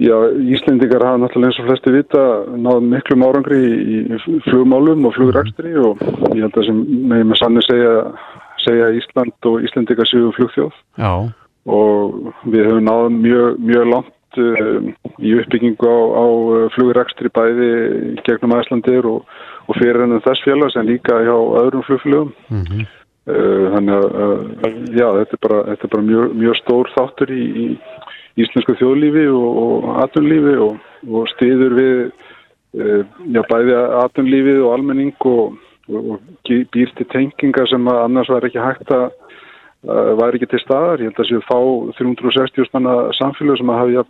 [0.01, 2.21] Já, Íslandingar hafa náttúrulega eins og flesti vita
[2.57, 6.01] náðu miklu márangri í, í flugmálum og flugrækstri og
[6.31, 6.79] ég held að sem
[7.11, 7.91] með með sannu segja,
[8.63, 11.11] segja Ísland og Íslandingar séu flugþjóð Já.
[11.69, 14.89] og við hefum náðu mjög, mjög langt uh,
[15.21, 16.25] í uppbyggingu á, á
[16.79, 17.71] flugrækstri bæði
[18.25, 19.27] gegnum Æslandir og
[19.71, 22.85] og fyrir ennum þess félags en líka hjá öðrum flugflugum mm -hmm.
[23.73, 27.67] þannig að já, þetta er bara, þetta er bara mjög, mjög stór þáttur í, í
[28.43, 31.95] íslensku þjóðlífi og, og atunlífi og, og stiður við
[32.81, 33.03] uh,
[33.35, 35.57] já, bæði atunlífið og almenning og,
[35.89, 39.11] og býr til tengingar sem annars var ekki hægt að
[39.81, 41.01] væri ekki til staðar.
[41.01, 41.57] Ég held að séu fá
[41.97, 44.03] 360 spanna samfélag sem að hafa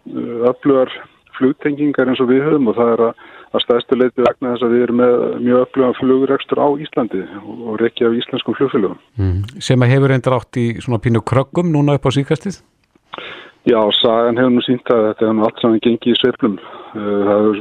[0.51, 0.91] öflugar
[1.38, 3.22] flugtengingar eins og við höfum og það er að
[3.52, 7.80] að stæðstu leiti vegna þess að við erum með mjög öflugan flugrekstur á Íslandi og
[7.82, 8.99] rekki af íslenskum flugfélögum.
[9.20, 9.39] Mm.
[9.60, 12.62] Sem að hefur reyndar átt í svona pínu kröggum núna upp á síkastið?
[13.68, 16.56] Já, sagan hefur nú sínt að þetta nú allt saman gengið í sveiflum.
[16.91, 17.60] Það hefur,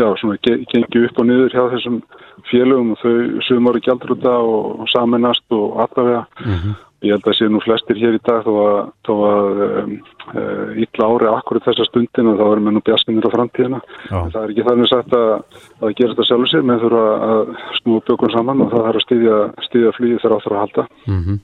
[0.00, 2.00] já, svona gengið upp og niður hjá þessum
[2.48, 6.24] félögum og þau sumar í gjaldrúta og, og saminast og allavega.
[6.40, 6.74] Mm -hmm.
[7.02, 8.76] Ég held að sé nú flestir hér í dag þó að,
[9.06, 9.94] þó að um,
[10.30, 13.80] uh, illa ári akkurat þessa stundin og þá erum við nú bjaskinnir á framtíðina.
[14.06, 15.32] Það er ekki þannig sagt að
[15.80, 19.06] það gerast það sjálfur sér, með þurfa að snúa bjökun saman og það þarf að
[19.08, 20.86] styðja, styðja flýði þegar áttur að halda.
[21.08, 21.42] Mm -hmm.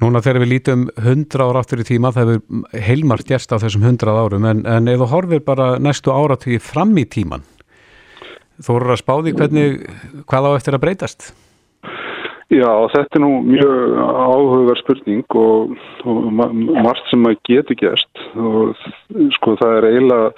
[0.00, 3.84] Núna þegar við lítum 100 ára áttur í tíma, það hefur heilmart gæst á þessum
[3.84, 7.44] 100 árum, en, en ef þú horfir bara næstu áratvíð fram í tíman,
[8.58, 9.84] þú voru að spáði hvernig,
[10.26, 11.30] hvað á eftir að breytast?
[12.54, 15.72] Já, þetta er nú mjög áhugaverð spurning og,
[16.06, 18.76] og margt sem að geti gæst og
[19.38, 20.28] sko það er eiginlega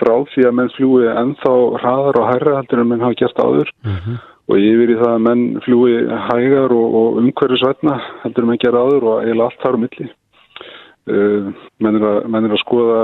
[0.00, 3.70] frá því að menn fljúi ennþá hraðar og hærra heldur en menn hafa gert áður
[3.84, 4.18] uh -huh.
[4.48, 5.94] og yfir í það að menn fljúi
[6.30, 10.10] hægar og, og umhverfisvætna heldur en menn gera áður og eiginlega allt þar um milli.
[11.10, 11.48] Uh,
[11.80, 13.00] menn, er að, menn er að skoða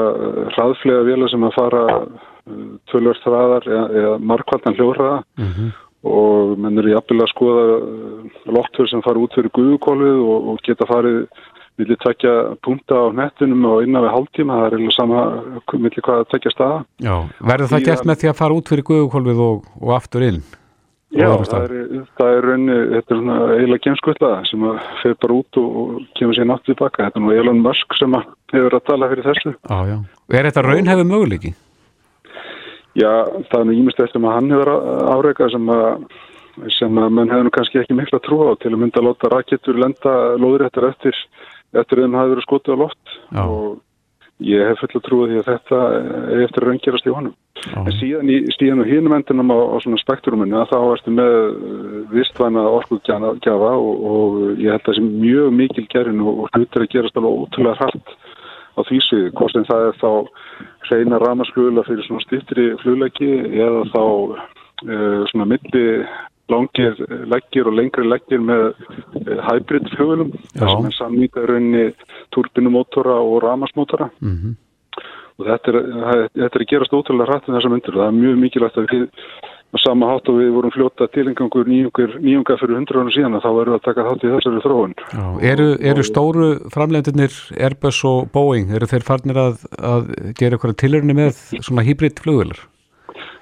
[0.55, 6.57] hraðflega vila sem að fara uh, tölvörst hraðar eða, eða markvaldan hljóðhraða uh -huh og
[6.63, 10.89] menn eru jafnvel að skoða uh, loftur sem fara út fyrir guðukólfið og, og geta
[10.89, 11.23] farið
[11.77, 12.35] millir tvekja
[12.65, 15.25] punta á nettunum og innan við hálftíma, það er eiginlega sama
[15.77, 16.79] millir hvað að tvekja staða.
[17.05, 17.17] Já,
[17.51, 20.41] verður það gert með því að fara út fyrir guðukólfið og, og aftur inn?
[21.17, 25.37] Já, það er, það er raunni, þetta er svona eiginlega gemskvöldlaða sem að fer bara
[25.37, 27.07] út og, og kemur sér nátt tilbaka.
[27.07, 28.17] Þetta er nú Elon Musk sem
[28.53, 29.55] hefur að tala fyrir þessu.
[29.55, 29.97] Já, já.
[30.35, 31.53] Er þetta raunhefðu möguleiki?
[32.97, 33.13] Já,
[33.51, 34.71] það er nú ímestið sem að hann hefur
[35.13, 35.89] áreikað sem að
[36.73, 39.33] sem að mann hefur nú kannski ekki mikla trú á til að mynda að láta
[39.33, 41.19] rakettur lenda lóðréttar eftir
[41.77, 43.43] eftir þeim hafi verið skotið á loft Já.
[43.45, 47.35] og ég hef fulla trúið því að þetta er eftir að raunggerast í honum.
[47.67, 47.79] Já.
[47.83, 51.37] En síðan í stíðan og hínum endunum á, á svona spektruminu að þá erstu með
[52.13, 56.85] vistvæna orkuðgjafa og, og ég held að það sé mjög mikil gerðin og, og hlutir
[56.85, 58.17] að gerast alveg ótrúlega hrætt
[58.77, 60.11] á því sviði, hvort en það er þá
[60.89, 65.87] hreina ramaskluðla fyrir svona stýttri flugleiki eða þá uh, svona milli
[66.53, 71.89] langir leggir og lengri leggir með uh, hybrid flugulum þar sem er samnýta raunni
[72.37, 74.55] turbinumótora og ramasmótora mm -hmm.
[75.39, 75.83] og þetta er,
[76.37, 79.09] þetta er gerast ótrúlega hrætt en þessar myndir og það er mjög mikilvægt að við
[79.75, 83.73] á sama hátt og við vorum fljóta tilengangur nýjunga fyrir hundra ára síðan þá við
[83.75, 88.89] að taka þátt í þessari þróun Já, eru, eru stóru framlegendinir Airbus og Boeing, eru
[88.91, 90.09] þeir farnir að, að
[90.39, 92.63] gera eitthvað tilhörni með svona hybrid flugvelar?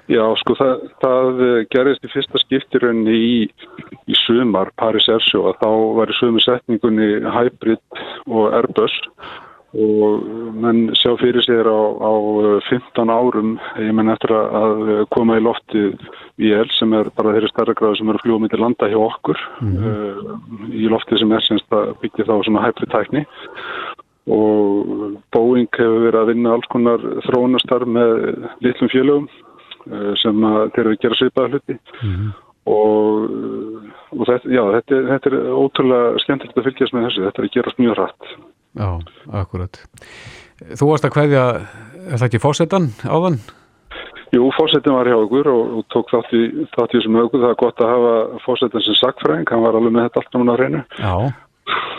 [0.05, 1.39] Já, sko það, það
[1.73, 3.37] gerist í fyrsta skiptirönni í,
[4.05, 7.81] í sumar Paris Airshow að þá var í sömu setningunni hybrid
[8.29, 9.44] og Airbus og
[9.75, 12.11] menn sjá fyrir sér á, á
[12.69, 15.89] 15 árum ég menn eftir að koma í lofti
[16.39, 19.73] VL sem er bara þeirri stærra gráð sem eru fljúa myndir landa hjá okkur mm
[19.75, 19.91] -hmm.
[19.91, 23.25] uh, í lofti sem er semst að byggja þá svona hæfri tækni
[24.27, 28.11] og Boeing hefur verið að vinna alls konar þróunastar með
[28.63, 29.27] litlum fjölugum
[29.91, 30.35] uh, sem
[30.71, 32.33] þeir eru að gera svipaða hluti mm -hmm.
[32.65, 33.29] og,
[34.11, 37.55] og þetta, já, þetta, þetta er ótrúlega skemmtilegt að fylgjast með þessu, þetta er að
[37.55, 38.35] gerast mjög rætt
[38.75, 38.89] Já,
[39.41, 39.79] akkurat.
[40.75, 41.45] Þú varst að hvaðja,
[42.05, 43.39] er það ekki fórsetan áðan?
[44.35, 46.43] Jú, fórsetin var hjá okkur og, og tók þátt í,
[46.75, 47.39] þessum auku.
[47.39, 48.13] Það er gott að hafa
[48.43, 50.83] fórsetin sem sagfræðing, hann var alveg með þetta allt hann á reynu.
[50.99, 51.15] Já,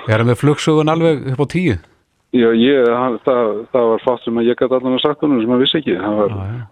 [0.06, 1.76] ég er með flugsugun alveg upp á tíu.
[2.36, 5.54] Já, ég, hann, það, það var fátt sem að ég gæti allan að honum sem
[5.54, 5.96] hann vissi ekki.
[6.02, 6.64] Hann var, já, já.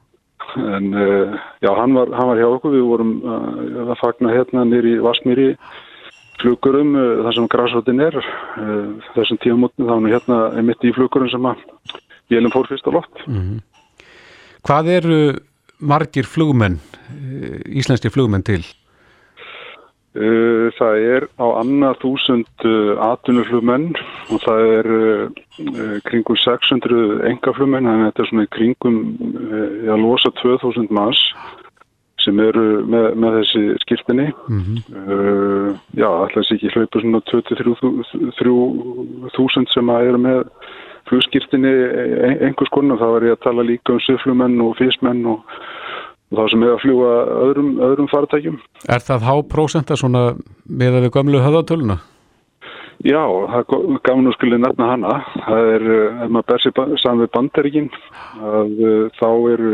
[0.54, 4.66] En uh, já, hann var, hann var hjá okkur, við vorum uh, að fagna hérna
[4.68, 5.48] nýri Vaskmýri
[6.44, 11.30] flugurum eh, þar sem græsrótin er eh, þessum tíamotni þá er hérna mitt í flugurum
[11.32, 11.64] sem að
[12.32, 13.60] vélum fór fyrst á loft mm -hmm.
[14.64, 15.18] Hvað eru
[15.80, 16.80] margir flugmenn
[17.10, 18.64] eh, íslenski flugmenn til?
[20.14, 22.62] Það er á annað þúsund
[23.02, 23.96] atvinnuflugmenn
[24.30, 24.86] og það er
[26.06, 28.96] kringum 600 engaflugmenn þannig að þetta er svona kringum
[29.90, 31.18] að losa 2000 manns
[32.24, 34.78] sem eru með, með þessi skýrtinni mm -hmm.
[35.00, 40.38] uh, já, alltaf sé ekki hlaupa svona 23.000 sem að eru með
[41.08, 41.74] flugskýrtinni
[42.48, 45.38] einhvers konar, þá er ég að tala líka um syflumenn og físmenn og,
[46.32, 47.12] og þá sem er að fljúa
[47.44, 48.58] öðrum, öðrum faratækjum.
[48.88, 50.22] Er það há prósenta svona
[50.64, 51.96] með að við gamlu höðatöluna?
[53.04, 53.20] Já,
[53.50, 53.62] það
[54.06, 55.12] gaman að skilja nefna hana
[55.44, 55.82] það er,
[56.24, 56.72] ef maður ber sér
[57.02, 57.88] saman við bandaríkin
[58.38, 59.72] að uh, þá eru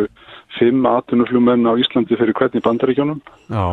[0.59, 3.20] fimm atvinnuflugmenn á Íslandi fyrir hvernig bandaríkjónum
[3.51, 3.64] Já.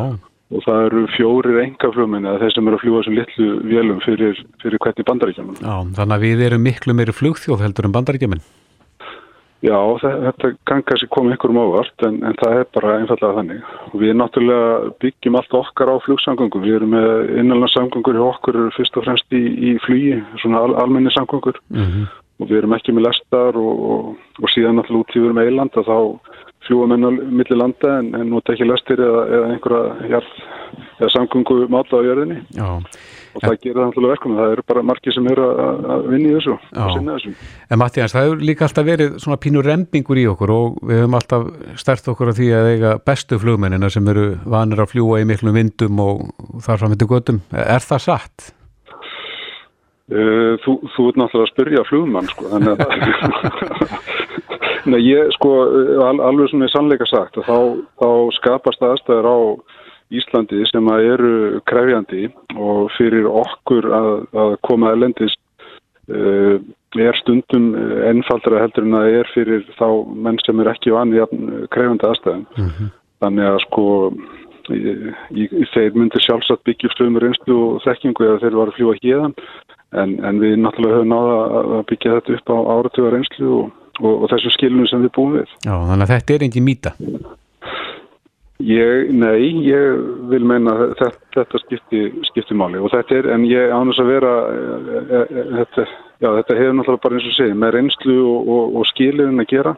[0.53, 4.45] og það eru fjórir engaflugmenn eða þeir sem eru að fljúa sem litlu vélum fyrir,
[4.63, 8.45] fyrir hvernig bandaríkjónum Já, þannig að við erum miklu meiri flugþjóð heldur en bandaríkjóminn
[9.65, 13.71] Já, þetta kann kannski koma einhverjum ávart en, en það er bara einfallega þannig.
[13.89, 18.99] Og við náttúrulega byggjum allt okkar á flugsamgöngum, við erum með innanlandssamgöngur hjá okkur fyrst
[19.01, 21.57] og fremst í, í flugi, svona al, almenni samgöngur.
[21.73, 22.05] Mm -hmm.
[22.37, 24.03] og við erum ekki með lestar og, og,
[24.43, 25.97] og síðan náttúrulega út í við erum eiland að þá
[26.67, 30.33] fljúa menn á milli landa en, en nota ekki lestir eða, eða einhverja jarð,
[30.99, 32.67] eða samgöngu máta á jörðinni Já.
[32.77, 36.35] og það gerir það náttúrulega verkum það eru bara margir sem eru að, vinna í
[36.37, 37.33] þessu og sinna þessu
[37.71, 41.17] En Mattias, það hefur líka alltaf verið svona pínur rempingur í okkur og við höfum
[41.21, 41.47] alltaf
[41.83, 45.57] stert okkur að því að eiga bestu flugmennina sem eru vanir að fljúa í miklum
[45.57, 46.23] vindum og
[46.63, 47.41] þar framöndu göttum.
[47.51, 48.51] Er það satt?
[50.07, 54.21] Uh, þú, þú ert náttúrulega að spyrja flugmann sko, þannig að
[54.87, 55.51] Nei, ég sko
[56.05, 57.57] al, alveg svona í sannleika sagt að þá,
[57.99, 59.37] þá skapast aðstæður á
[60.17, 61.31] Íslandi sem að eru
[61.67, 65.35] krefjandi og fyrir okkur að, að koma elendis
[66.07, 66.55] uh,
[66.95, 67.73] er stundum
[68.07, 71.35] ennfaldra heldur en að er fyrir þá menn sem er ekki vanið
[71.75, 72.45] krefjandi aðstæðum.
[72.55, 72.93] Mm -hmm.
[73.17, 73.85] Þannig að sko
[74.73, 74.93] í,
[75.43, 79.35] í, þeir myndir sjálfsagt byggjum stöðumur einstu og þekkingu eða þeir var að fljúa híðan
[79.95, 81.37] en, en við náttúrulega höfum náða
[81.79, 83.69] að byggja þetta upp á áratugar einslu og,
[84.01, 85.51] og, og þessu skilunum sem við búum við.
[85.65, 86.93] Já, þannig að þetta er engin mýta.
[88.57, 89.99] Ég, nei, ég
[90.31, 91.99] vil meina þetta, þetta skipti,
[92.31, 95.85] skipti máli og þetta er, en ég ánast að vera e, e, þetta,
[96.23, 99.49] já, þetta hefur náttúrulega bara eins og segið, með reynslu og, og, og skilin að
[99.51, 99.75] gera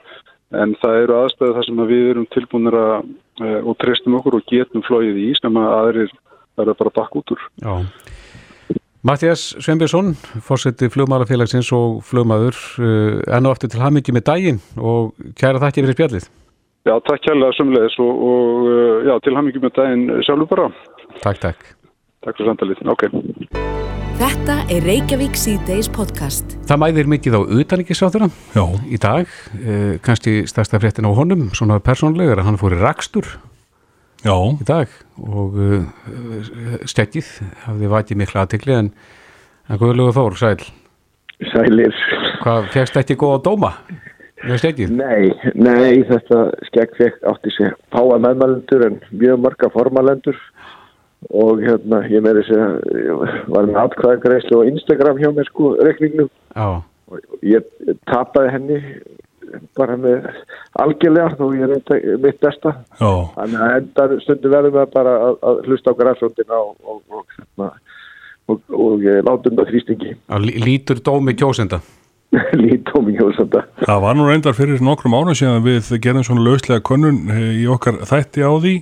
[0.64, 4.40] en það eru aðstæðu þar sem að við erum tilbúinir að e, og treystum okkur
[4.40, 6.16] og getum flóið í sem að aðrir
[6.60, 7.46] verða bara bakk út úr.
[7.60, 7.76] Já.
[9.00, 10.12] Mattias Sveinbjörnsson,
[10.44, 12.58] fórseti flugmálafélagsins og flugmaður,
[13.32, 16.26] enn og aftur til hamingi með daginn og kæra þakki fyrir spjallið.
[16.84, 18.68] Já, takk kærlega sömulegis og, og
[19.08, 20.68] já, til ham ekki með daginn sjálfur bara.
[21.24, 21.64] Takk, takk.
[22.28, 23.08] Takk fyrir samtalið, ok.
[24.20, 26.58] Þetta er Reykjavík C-Days podcast.
[26.68, 28.28] Það mæðir mikið á utanrikiðsráðuna
[28.84, 29.32] í dag,
[29.64, 33.32] eh, kannski stærsta fréttin á honum, svona persónlegar, hann fór í rakstur
[34.26, 34.36] Já.
[34.36, 34.92] í dag
[35.24, 35.88] og uh,
[36.90, 37.32] stekkið
[37.66, 38.92] hafði vakið mikla aðtikli en,
[39.70, 40.70] en Guðlugur Þór, sæl.
[41.54, 41.96] Sælir.
[42.44, 43.74] Hvað, fegst þetta í góða dóma?
[44.40, 46.38] Nei, nei, þetta
[46.70, 50.38] skegg fekk átti sér páa meðmælendur en mjög marga formalendur
[51.36, 52.78] og hérna ég meiri sér
[53.52, 56.80] var með atkvæðagreislu á Instagram hjá mér sko rekningnum Já.
[57.12, 57.68] og ég
[58.08, 58.80] tapaði henni
[59.78, 60.28] bara með
[60.84, 63.12] algjörlega þó ég reynda mitt besta Já.
[63.36, 67.38] þannig að endar stundu verðum við bara að, að hlusta á græsfjöndina og, og, og,
[67.38, 67.72] hérna,
[68.50, 70.18] og, og látum það þrýstingi
[70.66, 71.82] Lítur dómi kjósenda
[72.62, 73.08] Lítum.
[73.82, 78.04] Það var nú reyndar fyrir nokkrum ára síðan við gerðum svona lauslega konun í okkar
[78.06, 78.74] þætti á því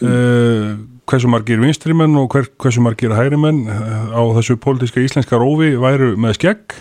[0.00, 0.06] mm.
[0.08, 0.70] uh,
[1.10, 6.38] hversu margir vinstrimenn og hver, hversu margir hærimenn á þessu pólitíska íslenska rófi væru með
[6.38, 6.78] skegg.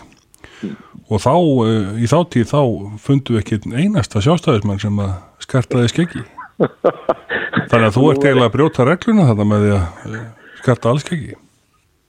[1.10, 2.62] Og þá, uh, í þáttíð þá
[3.02, 6.24] fundu ekki einasta sjástæðismann sem að skartaði skeggi.
[6.60, 10.18] Þannig að þú ert eiginlega að brjóta regluna þetta með því að
[10.60, 11.38] skarta alls skeggi.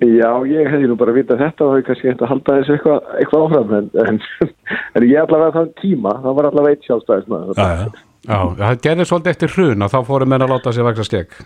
[0.01, 3.09] Já, ég hefði nú bara vitað þetta og hefði kannski hægt að halda þessu eitthvað,
[3.21, 4.21] eitthvað áfram en, en,
[4.97, 7.85] en ég allavega þann tíma það var allavega eitt sjálfstæðismæð Já, já,
[8.25, 11.37] já, það gerði svolítið eftir hrun og þá fórum menn að láta sér vaksa skegg.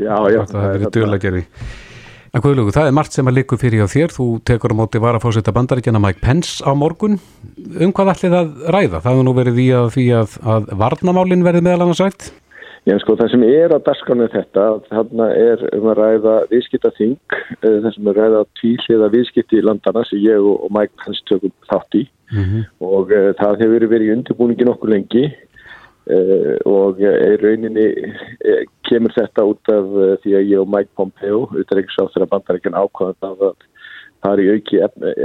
[0.00, 0.40] Já, já.
[0.48, 1.44] Það hefði verið djurlega gerði
[2.32, 4.12] En Guðlugu, það er margt sem að likur fyrir hjá þér.
[4.14, 7.18] Þú tekur á móti varafósita bandaríkjana Mike Pence á morgun.
[7.76, 9.00] Um hvað ætli það ræða?
[9.04, 12.30] Það hefur nú verið í að því að, að varnamálin verði meðal annars rætt.
[12.88, 17.92] Já, sko, það sem er að daskánu þetta, þarna er um að ræða viðskiptaþing, það
[17.94, 22.00] sem er að ræða tvíliða viðskipti í landana sem ég og Mike Pence tökum þátt
[22.00, 22.06] í.
[22.32, 22.64] Mm -hmm.
[22.80, 25.26] og uh, það hefur verið í undirbúningi nokkur lengi
[26.68, 27.86] og í uh, rauninni
[28.88, 29.92] kemur þetta út af
[30.22, 33.68] því að ég og Mike Pompeo, auðvitaðrikssáþur að bandarækjan ákvæðan af að
[34.22, 34.80] það er í auki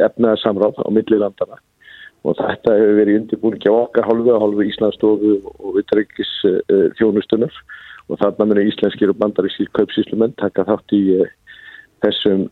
[0.08, 1.60] efnaða samráð á milli landana
[2.28, 7.60] og þetta hefur verið undirbúingi á okkar hálfu að hálfu Íslandsstofu og vitrækis uh, þjónustunar
[8.08, 11.04] og þarna munir íslenskir og bandarískir kaupsíslumenn taka þátt í
[12.06, 12.46] þessum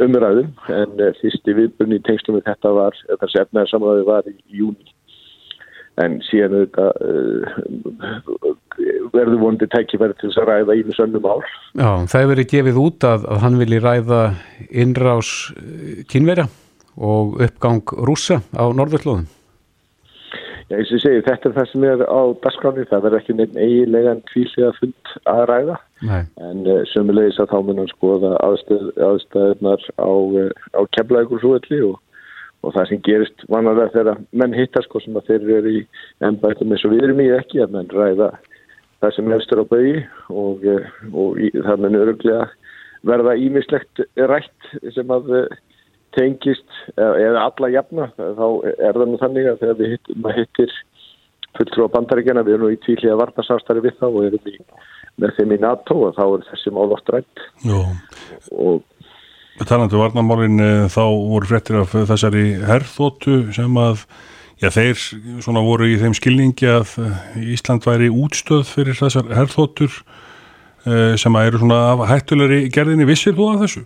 [0.00, 0.52] umræðum.
[0.72, 4.94] En fyrsti viðbunni í tengslum með þetta var, þessi efnaðar samræði var í, í júni
[6.00, 6.86] en síðan þetta
[9.12, 12.80] verður vonandi tækifæri til þess að ræða ími sönnum ál Já, það hefur verið gefið
[12.86, 14.22] út að, að hann vilji ræða
[14.70, 15.34] innrás
[16.08, 16.48] kynverja
[16.96, 19.28] og uppgang rúsa á norðurlóðum?
[20.70, 23.58] Já, eins og segi, þetta er það sem er á dasgráni, það verður ekki nefn
[23.60, 25.76] eiginlega en kvíslega fund að ræða
[26.08, 26.22] Nei.
[26.40, 31.98] en uh, sömulegis að þá munum skoða aðstöð, aðstöðunar á, uh, á kemlaugurúalli og,
[32.62, 35.82] og það sem gerist vanalega þegar menn hittar sko sem að þeir eru í
[36.28, 38.30] ennbættum eins og við erum í ekki að menn ræða
[39.02, 39.98] það sem hefstur á bögi
[40.30, 42.46] og, uh, og í, það mun öruglega
[43.02, 45.32] verða ímislegt rætt sem að
[46.16, 48.08] tengist eða alla jafna.
[48.16, 48.46] Þá
[48.76, 50.74] er það nú þannig að þegar við hittum, hittir
[51.56, 54.54] fulltrú á bandaríkjana við erum nú í tvíliða vartasástari við þá og erum í,
[55.20, 57.44] með þeim í NATO og þá er þessi mál oft rætt
[58.52, 58.80] og
[59.68, 60.60] Talandu varnamálin
[60.92, 64.06] þá voru frettir af þessari herþóttu sem að
[64.62, 64.94] Já, þeir
[65.42, 66.92] svona voru í þeim skilningi að
[67.50, 69.96] Ísland væri útstöð fyrir þessar herþóttur
[71.18, 73.08] sem að eru svona hættulegri gerðinni.
[73.08, 73.82] Vissir þú af þessu?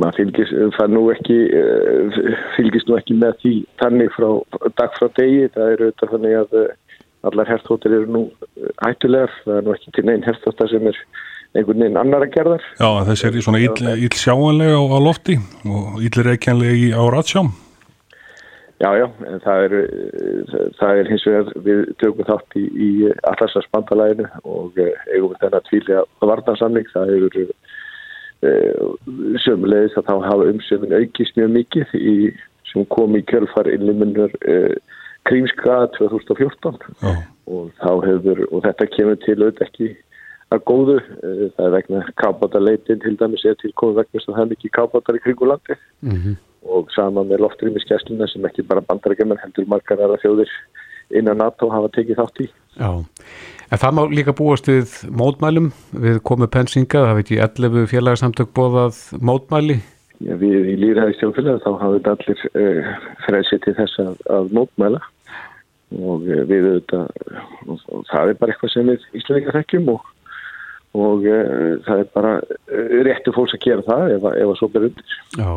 [0.00, 2.18] maður fylgist, það nú ekki eh,
[2.56, 4.28] fylgist nú ekki með því tannig frá
[4.76, 6.98] dag frá degi það eru auðvitað þannig að eh,
[7.30, 11.00] allar herþóttir eru nú eh, hættulegar það er nú ekki til neinn herþóttar sem er
[11.56, 12.66] einhvern veginn annar að gerðar.
[12.78, 17.02] Já, þessi er í svona ill, ill sjáanlega á, á lofti og illir ekkanlegi á
[17.12, 17.52] ratsjám.
[18.76, 19.74] Já, já, en það er
[20.76, 22.90] það er hins vegar við tökum þátt í, í
[23.30, 27.46] allarsvarsbandalæðinu og eigum við þennan tvíli að vartansamling, það eru
[28.44, 28.74] Eh,
[29.40, 32.16] sömulegis að þá hafa umsöfun aukist mjög mikið í,
[32.68, 34.74] sem kom í kjölfar innlimunur eh,
[35.24, 36.76] krímska 2014
[37.08, 37.22] oh.
[37.48, 39.88] og þá hefur og þetta kemur til auðvitað ekki
[40.54, 44.44] að góðu, eh, það er vegna kábátarleitin til dæmis er til komið vegna sem það
[44.44, 46.36] er mikið kábátar í kringulandi mm -hmm.
[46.76, 50.50] og saman með loftrýmiskessluna sem ekki bara bandarækjumenn heldur margar aðra þjóðir
[51.10, 52.48] innan NATO hafa tekið þátt í.
[52.76, 52.90] Já.
[53.72, 55.72] En það má líka búast við mótmælum.
[55.92, 59.80] Við komu pensinga, það veit ég 11 félagsamtök bóðað mótmæli.
[60.22, 62.90] Já, við í Lýraði stjórnfélag þá hafum allir uh,
[63.26, 65.00] frelsið til þess að, að mótmæla.
[65.96, 67.10] Og uh, við auðvitað,
[67.66, 70.06] og, og það er bara eitthvað sem við íslendingar þekkjum og,
[70.96, 72.32] og uh, það er bara
[73.06, 75.18] réttu fólks að gera það ef, ef að svo ber undir.
[75.36, 75.50] Já,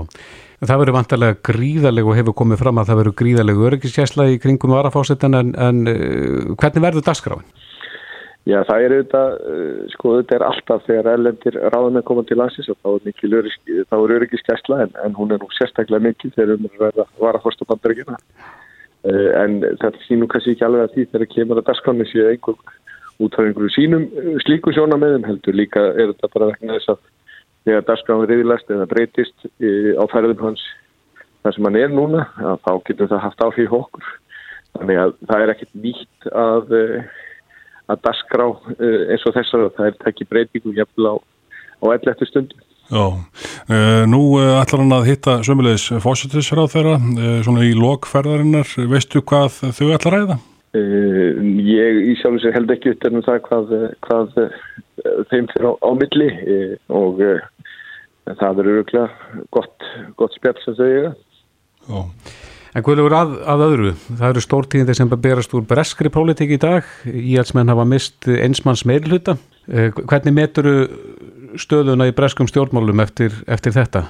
[0.65, 4.75] það verður vantarlega gríðaleg og hefur komið fram að það verður gríðaleg öryggiskesla í kringum
[4.75, 7.49] varafásetan en, en hvernig verður dagskráin?
[8.47, 12.37] Já, það er auðvitað, uh, sko, þetta er alltaf þegar ellendir ráðan að koma til
[12.39, 16.31] landsins og þá er mikil öryggi, þá öryggiskesla en, en hún er nú sérstaklega mikil
[16.37, 18.17] þegar um að vara fórst á bandaríkina.
[19.05, 22.57] Uh, en þetta sínum kannski ekki alveg að því þegar kemur að daskáni séu einhver
[23.19, 27.01] út af einhverju sínum uh, slíku sjónameðum heldur líka er þetta bara vegna þess að
[27.67, 29.49] þegar er yfirlæst eða breytist
[29.99, 30.63] á ferðum hans
[31.43, 32.25] þar sem hann er núna,
[32.65, 34.07] þá getur það haft áhrif okkur.
[34.77, 36.73] Þannig að það er ekkit nýtt að
[37.89, 38.47] að dasgrá
[38.77, 41.15] eh, eins og þessar að það er tekið breytingu jafnvel á,
[41.81, 42.27] á 11.
[42.29, 42.59] stundu.
[42.89, 43.05] Já,
[44.09, 46.95] nú ætlar hann að hitta sömulegis fósittisráð þeirra,
[47.45, 50.37] svona í lokferðarinnar, veistu hvað þau ætlar að ræða?
[50.73, 53.71] Ég í sjálf sér held ekki utan um það hvað,
[54.05, 54.35] hvað
[55.31, 56.29] þeim fyrir á, á milli
[56.93, 57.23] og
[58.37, 59.07] það er öruglega
[59.55, 59.87] gott,
[60.19, 61.15] gott spjall sem þau.
[61.89, 62.03] Já.
[62.77, 63.91] En hvernig að, að öðru?
[64.19, 66.89] Það eru stórtíðin sem berast úr breskri pólitík í dag.
[67.09, 69.39] Íhalsmenn hafa mist einsmanns meilhuta.
[69.69, 70.73] Eh, hvernig meturu
[71.57, 74.05] stöðuna í breskum stjórnmálum eftir, eftir þetta?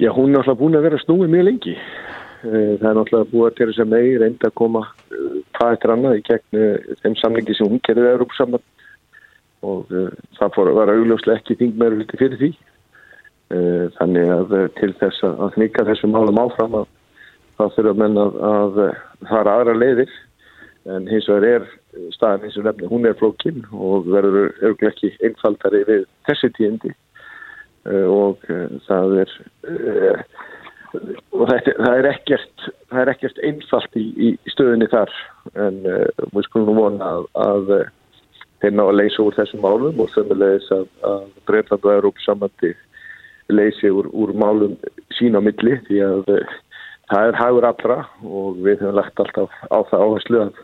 [0.00, 1.76] Já, hún er náttúrulega búin að vera snúið mjög lengi.
[2.40, 4.80] Eh, það er náttúrulega búin til þess að megi reynda að koma
[5.56, 6.62] hvað eftir annað í gegn
[7.02, 8.62] þeim samlingi sem hún kerði Európa saman
[9.60, 9.90] og
[10.38, 12.48] það fór að vera augljóslega ekki þingmeður hluti fyrir því.
[13.98, 18.80] Þannig að til þess að nýka þessum málum áfram að þurfa menn að, að
[19.28, 20.14] fara aðra leiðir.
[20.88, 21.68] En hins vegar er
[22.14, 26.92] staðan eins og nefni, hún er flókin og verður örgulega ekki einfaldari við þessi tíndi
[27.84, 28.46] uh, og
[28.86, 29.34] það er
[30.96, 35.12] og þetta, það er ekkert það er ekkert einfalt í, í stöðinni þar.
[35.54, 37.74] En við skulum vona að, að
[38.60, 42.72] þeir ná að leysa úr þessum málum og þömmulegis að, að Breitland og Európa samandi
[43.50, 44.76] leysi úr, úr málum
[45.16, 46.28] sín á milli því að
[47.10, 50.60] það er hagur allra og við höfum lagt alltaf á það áherslu að,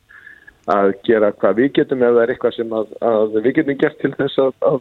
[0.77, 2.05] að gera hvað við getum.
[2.05, 2.95] Ef það er eitthvað sem að,
[3.41, 4.79] við getum gert til þess að,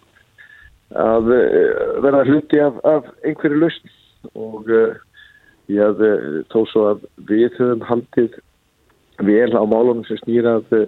[1.05, 3.95] að eh, verða hluti af, af einhverju lausn.
[4.33, 4.95] Og uh,
[5.71, 8.37] ég uh, þó svo að við höfum haldið
[9.25, 10.85] vel á málunum sem snýrað uh,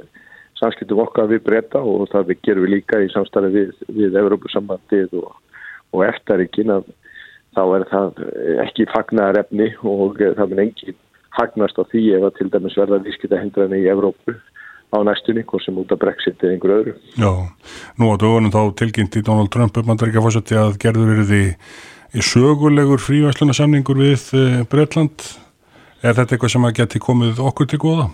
[0.59, 5.19] samskiptum okkar við breyta og það við gerum við líka í samstarfi við, við Európa-sambandið
[5.21, 5.35] og,
[5.93, 6.87] og eftirrikin að
[7.57, 8.23] þá er það
[8.65, 10.97] ekki fagnar efni og það mun engin
[11.37, 14.35] hagnast á því ef að til dæmis verða vískita hendræðinu í Evrópu
[14.87, 16.93] á næstunni, hvort sem út af Brexit eða einhver öðru.
[17.19, 17.31] Já,
[17.99, 21.11] nú á dögunum þá tilkynnti Donald Trump um að er ekki að fórsætti að gerður
[21.11, 25.25] verið í, í sögulegur frívæsluna samningur við uh, Breitland.
[26.05, 28.09] Er þetta eitthvað sem að geti komið okkur til góða?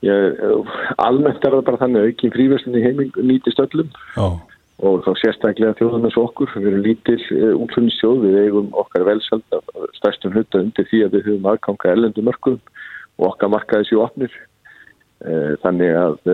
[0.00, 0.14] Já,
[0.96, 3.90] almennt er það bara þannig að ekki frívæslunni heiming nýtist öllum.
[4.16, 4.30] Já
[4.80, 9.04] og þá sérstaklega þjóðum eins og okkur, við erum lítil uh, útflunningssjóð, við eigum okkar
[9.08, 12.56] velsald af stærstum hluta undir því að við höfum aðganga ellendu mörgum
[13.20, 14.36] og okkar markaði sér opnir
[15.26, 16.32] uh, þannig að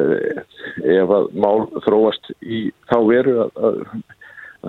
[0.95, 3.81] ef að mál þróast í þá veru að, að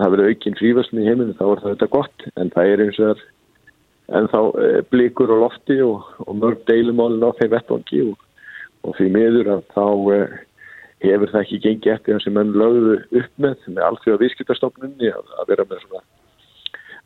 [0.02, 3.10] það verður aukinn frífasmi í heiminu þá er þetta gott en það er eins og
[3.10, 3.26] það
[4.18, 4.40] en þá
[4.88, 8.14] blikur og lofti og, og mörg deilumálin á þeim vettvangi og,
[8.88, 9.84] og því miður að þá
[11.04, 15.34] hefur það ekki gengið eftir það sem menn lögðu upp með með alþjóða viðskiptastofnunni að,
[15.38, 16.06] að vera með svona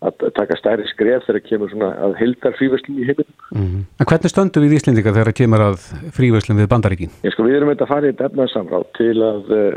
[0.03, 3.35] að taka stærri skref þegar kemur svona að hildar fríverslun í heiminum.
[3.53, 3.83] Mm -hmm.
[4.01, 5.77] En hvernig stöndu við Íslendinga þegar kemur að
[6.17, 7.13] fríverslun við bandaríkin?
[7.23, 9.75] Ég sko við erum þetta að fara í þetta efnarsamráð til að uh,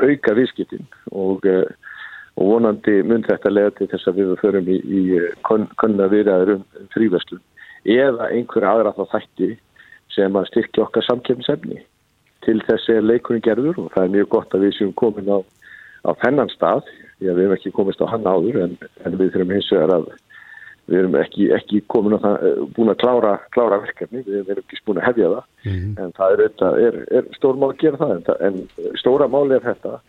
[0.00, 1.62] auka viðskiptin og, uh,
[2.38, 5.00] og vonandi mun þetta lega til þess að við förum í, í
[5.46, 6.64] kunna viðraður um
[6.94, 7.42] fríverslun.
[7.84, 9.50] Eða einhver aðra þá þætti
[10.14, 11.80] sem að styrkja okkar samkjöfnisefni
[12.44, 15.38] til þess er leikurinn gerður og það er mjög gott að við séum komin á,
[16.08, 16.88] á þennan stað.
[17.20, 20.06] Að við hefum ekki komist á hann áður en, en við þurfum hins vegar að
[20.90, 24.80] við erum ekki, ekki komin á það búin að klára, klára verkefni, við erum ekki
[24.86, 25.44] búin að hefja það.
[25.66, 25.92] Mm -hmm.
[26.00, 29.66] en það er, er, er stór mál að gera það en, en stóra máli er
[29.68, 30.00] þetta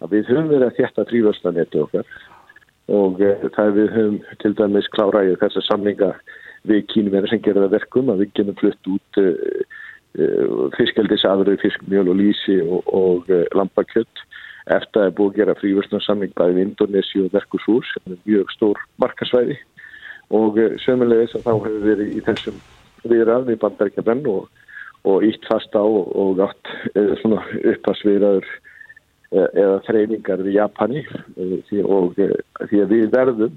[0.00, 2.14] að við höfum verið að þétta fríverðslaneti okkar
[2.90, 6.10] og e, það við höfum til dæmis kláraðið þessar samlinga
[6.70, 9.26] við kínverðar sem gerða verkum að við genum flutt út e,
[10.16, 10.28] e,
[10.78, 14.24] fiskaldisafröð, fiskmjöl og lísi og, og lampakjött
[14.70, 18.24] eftir að það er búið að gera fríverðslansamling bæðið í Indonési og Mercosur sem er
[18.28, 19.56] mjög stór markasvæði
[20.36, 22.58] og sömulegis að þá hefur verið í þessum
[23.08, 24.50] viðrað við bandaríkjabrenn og,
[25.08, 26.70] og ítt fast á og, og átt
[27.72, 28.46] uppasviðraður
[29.30, 31.04] eða þreyningar við Japani
[31.68, 33.56] því, og því að við verðum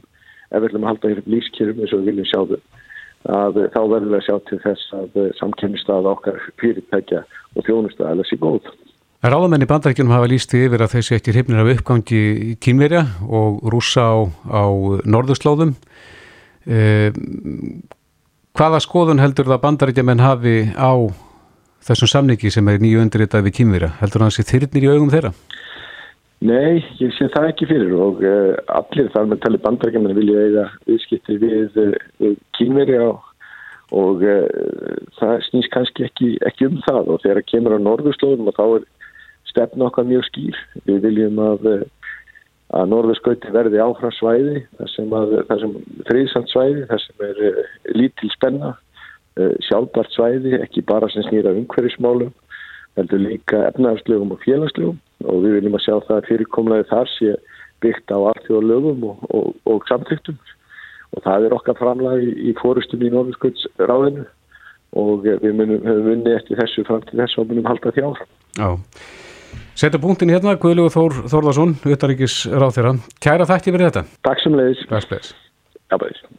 [0.53, 2.59] ef við að halda hér lífskjörum eins og við viljum sjá þau
[3.33, 8.39] að þá verðum við að sjá til þess að samkennistað okkar fyrirtækja og þjónustæðilega sé
[8.41, 8.67] góð.
[9.23, 12.23] Ráðamenn í bandaríkjunum hafa líst yfir að þessi ekki hrifnir af uppgangi
[12.59, 14.15] kínverja og rúsa á,
[14.51, 14.63] á
[15.07, 15.71] norðurslóðum.
[16.67, 17.15] Eh,
[18.51, 20.91] hvaða skoðun heldur það bandaríkjaman hafi á
[21.87, 23.91] þessum samningi sem er nýju undirritað við kínverja?
[23.99, 25.33] Heldur það að það sé þyrnir í augum þeirra?
[26.43, 30.65] Nei, ég sé það ekki fyrir og uh, allir þar með tali bandarækjumenn vilja eiga
[30.89, 31.77] viðskipti við,
[32.19, 33.29] við kínverja og,
[33.95, 34.49] og uh,
[35.21, 38.65] það snýst kannski ekki, ekki um það og þegar það kemur á norðurslóðum og þá
[38.65, 38.87] er
[39.53, 40.59] stefn okkar mjög skýr.
[40.89, 41.69] Við viljum að,
[42.75, 45.15] að norðurskauti verði áfram svæði, þar sem,
[45.63, 45.77] sem
[46.09, 47.43] friðsamt svæði, þar sem er
[47.95, 48.75] lítil spenna,
[49.67, 52.33] sjálfbart svæði, ekki bara sem snýra umhverfismálum,
[52.99, 57.33] heldur líka efnaðarslegum og félagslegum og við viljum að sjá það að fyrirkomlaði þar sé
[57.83, 60.37] byggt á alltjóða lögum og, og, og samþyktum
[61.13, 64.27] og það er okkar framlagi í, í fórustum í Norðurskjöldsráðinu
[65.01, 68.31] og við munum, vunni eftir þessu fram til þess og munum halda því áfram.
[68.59, 68.69] Já,
[69.79, 72.95] setja punktin hérna, Guðlugur Þór Þórðarsson, Uttaríkis ráð þeirra.
[73.23, 74.07] Kæra þætti verið þetta.
[74.29, 76.33] Takk sem leiðis.